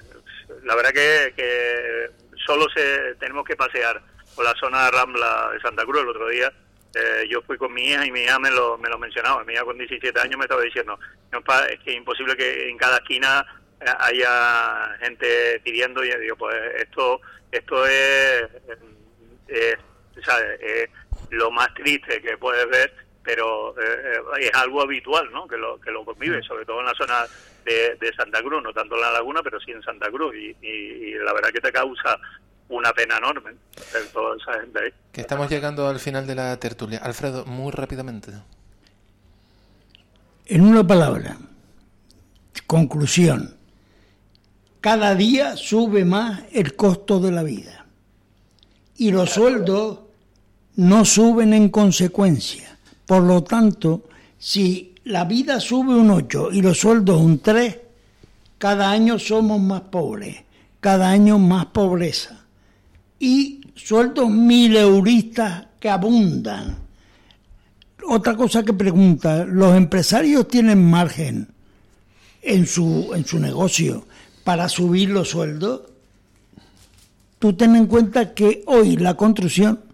[0.64, 2.10] la verdad que, que
[2.46, 4.00] solo se, tenemos que pasear
[4.34, 6.50] por la zona de Rambla de Santa Cruz el otro día.
[6.94, 9.44] eh, yo fui con mi hija y mi hija me lo, me lo mencionaba.
[9.44, 10.98] Mi hija con 17 años me estaba diciendo,
[11.30, 13.44] "No, pa, es que es imposible que en cada esquina
[13.80, 17.20] eh, haya gente pidiendo y yo digo, pues esto,
[17.52, 18.48] esto es,
[20.24, 20.60] ¿sabes?
[20.60, 20.88] es
[21.30, 25.46] lo más triste que puedes ver, pero eh, eh, es algo habitual, ¿no?
[25.46, 27.24] Que lo, que lo convive, sobre todo en la zona
[27.64, 30.34] de, de Santa Cruz, no tanto en la laguna, pero sí en Santa Cruz.
[30.34, 32.18] Y, y- y la verdad que te causa
[32.68, 33.52] una pena enorme
[33.92, 34.90] ver toda esa gente ahí.
[35.12, 36.98] Que estamos llegando al final de la tertulia.
[37.02, 38.30] Alfredo, muy rápidamente.
[40.46, 41.36] En una palabra,
[42.66, 43.56] conclusión,
[44.80, 47.86] cada día sube más el costo de la vida
[48.96, 50.00] y los sueldos
[50.80, 52.74] no suben en consecuencia.
[53.04, 54.04] Por lo tanto,
[54.38, 57.78] si la vida sube un 8 y los sueldos un 3,
[58.56, 60.36] cada año somos más pobres,
[60.80, 62.46] cada año más pobreza
[63.18, 66.78] y sueldos mileuristas que abundan.
[68.08, 71.48] Otra cosa que pregunta, ¿los empresarios tienen margen
[72.40, 74.06] en su, en su negocio
[74.44, 75.82] para subir los sueldos?
[77.38, 79.89] Tú ten en cuenta que hoy la construcción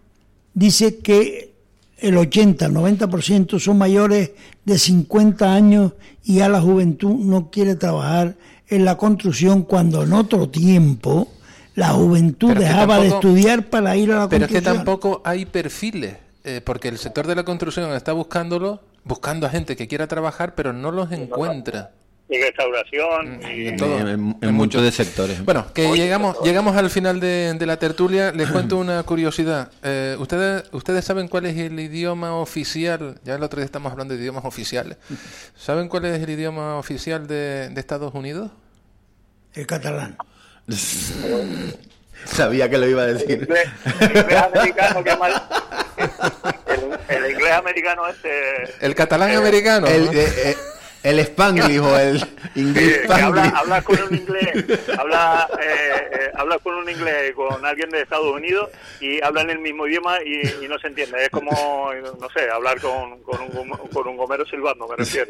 [0.57, 1.55] dice que
[1.99, 4.33] el 80, 90% son mayores
[4.65, 5.93] de 50 años
[6.25, 8.37] y ya la juventud no quiere trabajar
[8.69, 11.29] en la construcción cuando en otro tiempo
[11.75, 14.77] la juventud Pero dejaba de estudiar para ir a la Pero es que construcción.
[14.85, 19.77] tampoco hay perfiles, eh, porque el sector de la construcción está buscándolo, buscando a gente
[19.77, 21.93] que quiera trabajar, pero no los encuentra.
[22.29, 23.99] Y restauración, y de todo.
[24.01, 25.45] En, en En muchos de sectores.
[25.45, 28.33] Bueno, que llegamos llegamos al final de, de la tertulia.
[28.33, 29.71] Les cuento una curiosidad.
[29.85, 33.21] Eh, ¿ustedes, ¿Ustedes saben cuál es el idioma oficial?
[33.23, 34.97] Ya el otro día estamos hablando de idiomas oficiales.
[35.57, 38.51] ¿Saben cuál es el idioma oficial de, de Estados Unidos?
[39.55, 40.17] El catalán.
[42.25, 43.43] Sabía que lo iba a el decir.
[43.43, 43.69] inglés,
[44.01, 45.43] el inglés americano que mal,
[46.67, 48.31] el, el inglés americano este
[48.85, 49.87] El catalán americano.
[49.87, 50.13] El, ¿no?
[50.13, 50.57] eh, eh,
[51.03, 52.25] el Spanglish o el
[52.55, 57.65] inglés que, que habla, con un inglés, habla, eh, eh, habla con un inglés con
[57.65, 58.71] alguien de Estados Unidos
[59.01, 61.23] y hablan el mismo idioma y, y no se entiende.
[61.25, 61.53] Es como,
[62.21, 65.27] no sé, hablar con, con, un, con un gomero silbando, me refiero.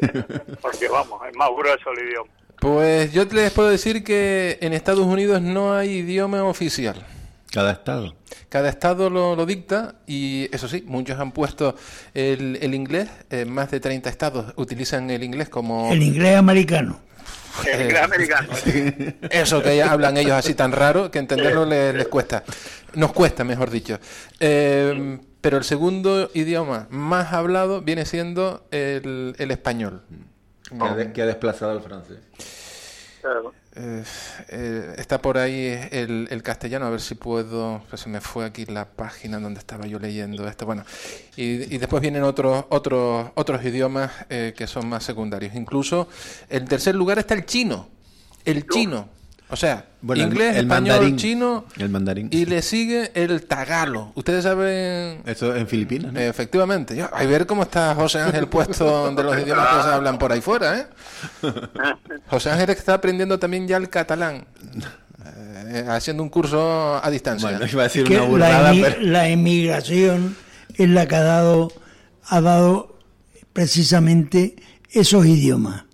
[0.61, 2.29] Porque vamos, es más grueso el idioma.
[2.59, 7.05] Pues yo les puedo decir que en Estados Unidos no hay idioma oficial.
[7.51, 8.15] Cada estado.
[8.49, 11.75] Cada estado lo, lo dicta y eso sí, muchos han puesto
[12.13, 16.99] el, el inglés, eh, más de 30 estados utilizan el inglés como El inglés americano.
[17.65, 18.49] El inglés americano.
[19.31, 22.43] eso que ya hablan ellos así tan raro que entenderlo les, les cuesta.
[22.93, 23.97] Nos cuesta, mejor dicho.
[24.39, 30.03] Eh, pero el segundo idioma más hablado viene siendo el, el español.
[30.69, 32.17] Que ha, de- que ha desplazado al francés.
[33.75, 34.03] Eh,
[34.49, 37.83] eh, está por ahí el, el castellano, a ver si puedo.
[37.89, 40.65] Pues se me fue aquí la página donde estaba yo leyendo esto.
[40.65, 40.83] Bueno,
[41.35, 45.55] y, y después vienen otros otros otros idiomas eh, que son más secundarios.
[45.55, 46.07] Incluso
[46.49, 47.87] en tercer lugar está el chino.
[48.45, 49.09] El chino.
[49.49, 51.15] O sea, Bueno, el- inglés, el español, mandarín.
[51.17, 51.65] chino.
[51.77, 52.27] El mandarín.
[52.31, 54.11] Y le sigue el tagalo.
[54.15, 55.21] Ustedes saben.
[55.25, 56.19] Eso en Filipinas, ¿no?
[56.19, 57.01] Efectivamente.
[57.13, 60.41] Hay ver cómo está José Ángel puesto de los idiomas que se hablan por ahí
[60.41, 60.87] fuera, ¿eh?
[62.29, 64.45] José Ángel está aprendiendo también ya el catalán,
[65.69, 67.49] eh, haciendo un curso a distancia.
[67.51, 69.01] Bueno, iba a decir una burrada, la, emi- pero...
[69.01, 70.35] la emigración
[70.75, 71.71] es la que ha dado,
[72.25, 72.97] ha dado
[73.53, 74.55] precisamente
[74.91, 75.85] esos idiomas.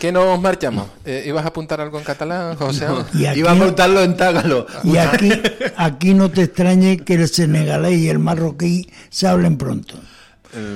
[0.00, 0.86] ¿Qué nos marchamos?
[1.04, 2.86] Eh, ¿Ibas a apuntar algo en catalán, José?
[3.14, 4.66] Y aquí, Iba a preguntarlo en tágalo.
[4.84, 5.30] y aquí,
[5.76, 9.94] aquí no te extrañe que el senegalés y el marroquí se hablen pronto.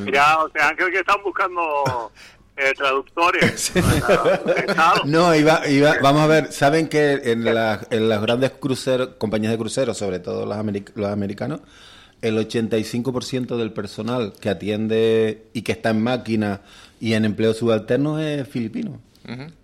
[0.04, 2.10] Mira, o sea, creo que están buscando
[2.56, 3.72] eh, traductores.
[5.04, 9.52] No, iba, iba, vamos a ver, saben que en, la- en las grandes cruceros, compañías
[9.52, 11.60] de cruceros, sobre todo los, americ- los americanos,
[12.22, 16.62] el 85% del personal que atiende y que está en máquina
[17.00, 19.00] y en empleo subalterno es filipino.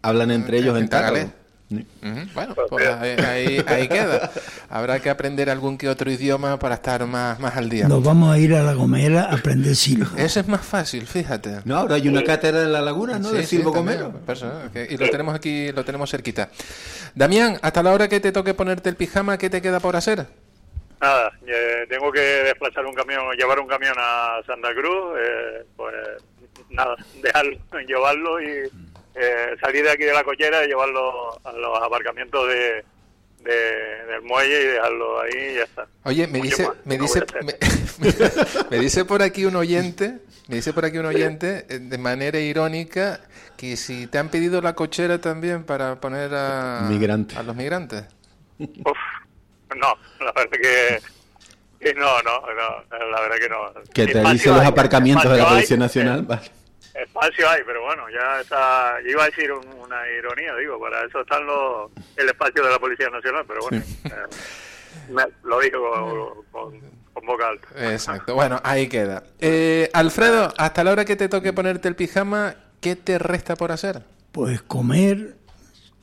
[0.03, 1.25] Hablan entre ellos en tagalés.
[1.27, 1.45] tágalo.
[1.71, 4.31] Ujú, Bueno, pues ahí, ahí- ahí queda.
[4.69, 7.89] Habrá que aprender algún que otro idioma para estar más, más al día.
[7.89, 10.07] Nos vamos a ir a La Gomera a aprender silbo.
[10.17, 11.61] Ese es más fácil, fíjate.
[11.65, 13.31] No, ahora hay una cátedra en la laguna, ¿no?
[13.31, 14.21] Sí, de sí, también, Gomero.
[14.29, 14.53] eso,
[14.89, 16.51] y lo tenemos aquí, lo tenemos cerquita.
[17.15, 20.27] Damián, hasta la hora que te toque ponerte el pijama, ¿qué te queda por hacer?
[21.01, 25.95] nada, eh, tengo que desplazar un camión, llevar un camión a Santa Cruz, eh, pues
[26.71, 28.71] nada, dejarlo, llevarlo y
[29.15, 32.85] eh, salir de aquí de la cochera y llevarlo a los aparcamientos de,
[33.41, 35.87] de- del muelle y dejarlo ahí y ya está.
[36.05, 37.55] Oye, me Mucho dice, más, me no dice, me,
[38.71, 42.39] me dice por aquí un oyente, me dice por aquí un oyente eh, de manera
[42.39, 43.21] irónica
[43.57, 47.37] que si te han pedido la cochera también para poner a, Migrante.
[47.37, 48.05] a los migrantes.
[48.59, 48.99] Uf,
[49.77, 49.95] no,
[50.25, 51.01] la verdad que,
[51.81, 53.73] que no, no, no, la verdad que no.
[53.93, 56.21] Que te Espacio dice los aparcamientos de la Policía hay, Nacional.
[56.21, 56.51] eh, Vale.
[56.95, 58.95] Espacio hay, pero bueno, ya está.
[59.05, 62.70] yo Iba a decir un- una ironía, digo, para eso están los, el espacio de
[62.70, 64.11] la Policía Nacional, pero bueno, eh,
[65.11, 66.80] me- lo digo con, con,
[67.12, 67.66] con boca alta.
[67.92, 68.34] Exacto.
[68.34, 69.24] Bueno, ahí queda.
[69.40, 73.72] Eh, Alfredo, hasta la hora que te toque ponerte el pijama, ¿qué te resta por
[73.72, 74.03] hacer?
[74.30, 75.36] Pues comer,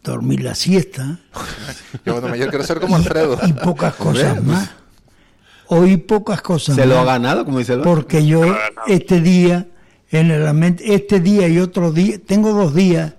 [0.04, 1.20] dormir la siesta
[2.06, 3.40] Yo cuando mayor quiero ser como Alfredo.
[3.46, 4.72] y pocas cosas más.
[5.68, 7.94] Hoy pocas cosas Se lo ha ganado, como dice el otro.
[7.96, 8.70] Porque yo Lo ha
[10.12, 13.14] este día, generalmente, este día y otro día, tengo dos días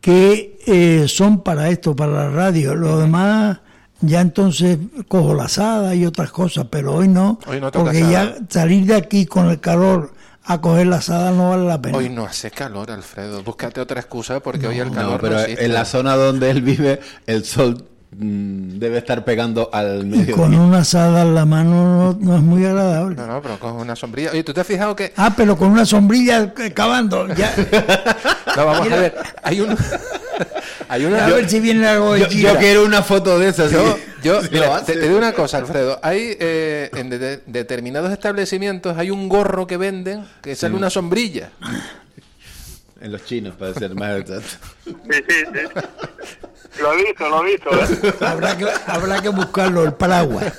[0.00, 2.74] que eh, son para esto, para la radio.
[2.74, 3.58] Lo demás,
[4.00, 4.78] ya entonces
[5.08, 8.10] cojo la asada y otras cosas, pero hoy no, Hoy no porque asada.
[8.10, 10.12] ya salir de aquí con el calor
[10.42, 11.98] a coger la asada no vale la pena.
[11.98, 13.42] Hoy no hace calor, Alfredo.
[13.42, 16.62] Búscate otra excusa porque hoy el No, calor pero no en la zona donde él
[16.62, 20.36] vive, el sol debe estar pegando al y medio.
[20.36, 23.14] con una asada en la mano no, no es muy agradable.
[23.16, 24.30] No, no, pero con una sombrilla.
[24.32, 25.12] Oye, ¿tú te has fijado que...
[25.16, 27.28] Ah, pero con una sombrilla eh, cavando.
[27.34, 27.54] Ya,
[28.56, 29.14] No, vamos a ver.
[29.42, 29.76] Hay un...
[30.88, 31.24] hay una...
[31.26, 33.70] a ver si viene algo de Yo, yo quiero una foto de esas.
[33.70, 34.02] Yo, sí.
[34.24, 36.00] yo Sí mira, te, te digo una cosa, Alfredo.
[36.02, 41.50] Hay eh, en de- determinados establecimientos hay un gorro que venden que sale una sombrilla.
[43.00, 44.66] En los chinos, para ser más exacto.
[44.84, 44.94] Sí,
[45.28, 46.80] sí, sí.
[46.80, 47.70] Lo he visto, lo he visto.
[47.72, 48.14] ¿eh?
[48.20, 50.52] Habrá que, habrá que buscarlo, el paraguas.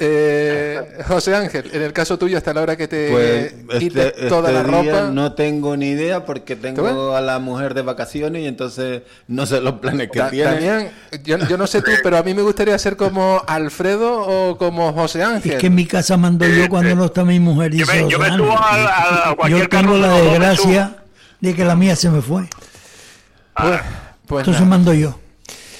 [0.00, 4.28] Eh, José Ángel, en el caso tuyo, hasta la hora que te Pues quites este,
[4.28, 5.10] toda este la día ropa.
[5.12, 9.60] no tengo ni idea porque tengo a la mujer de vacaciones y entonces no sé
[9.60, 10.50] los planes que Da- tiene.
[10.50, 10.90] Damián,
[11.24, 14.92] yo, yo no sé tú, pero a mí me gustaría ser como Alfredo o como
[14.92, 15.52] José Ángel.
[15.52, 17.72] Es que en mi casa mando yo cuando no está mi mujer.
[17.72, 18.36] Yo Dice me, yo me Rosana.
[18.44, 20.96] subo a, a- cualquier Yo tengo la me desgracia
[21.40, 22.48] de que la mía se me fue.
[23.56, 23.80] Pues,
[24.26, 24.66] pues Entonces nada.
[24.76, 25.18] mando yo.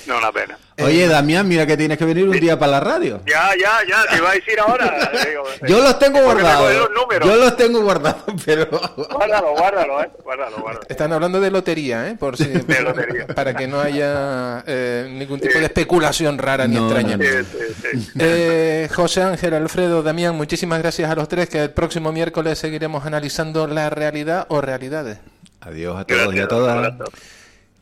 [0.06, 0.58] No, una pena.
[0.84, 3.20] Oye, Damián, mira que tienes que venir un día para la radio.
[3.26, 5.10] Ya, ya, ya, te iba a decir ahora.
[5.26, 6.72] digo, Yo los tengo guardados.
[6.72, 7.24] los.
[7.26, 8.66] Yo los tengo guardados, pero.
[9.10, 10.10] Guárdalo, guárdalo, eh.
[10.22, 10.86] Guárdalo, guárdalo.
[10.88, 12.16] Están hablando de lotería, ¿eh?
[12.18, 13.26] Por si, De lotería.
[13.26, 17.16] Para que no haya eh, ningún tipo de especulación rara ni No, extraña.
[17.16, 17.44] no, Sí, no.
[17.44, 18.10] sí, sí.
[18.20, 23.04] Eh, José Ángel, Alfredo, Damián, muchísimas gracias a los tres, que el próximo miércoles seguiremos
[23.04, 25.18] analizando la realidad o realidades.
[25.60, 26.92] Adiós a todos y a todas.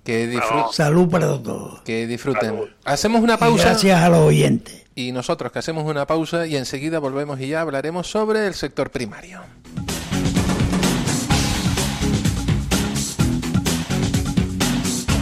[0.07, 0.73] Que, disfruten.
[0.73, 1.81] Salud para todos.
[1.83, 2.51] que disfruten.
[2.51, 2.69] Salud.
[2.85, 4.85] Hacemos una Y pausa gracias a los oyentes.
[4.95, 8.91] y nosotros que hacemos una pausa y enseguida volvemos y ya hablaremos sobre el sector
[8.91, 9.41] primario.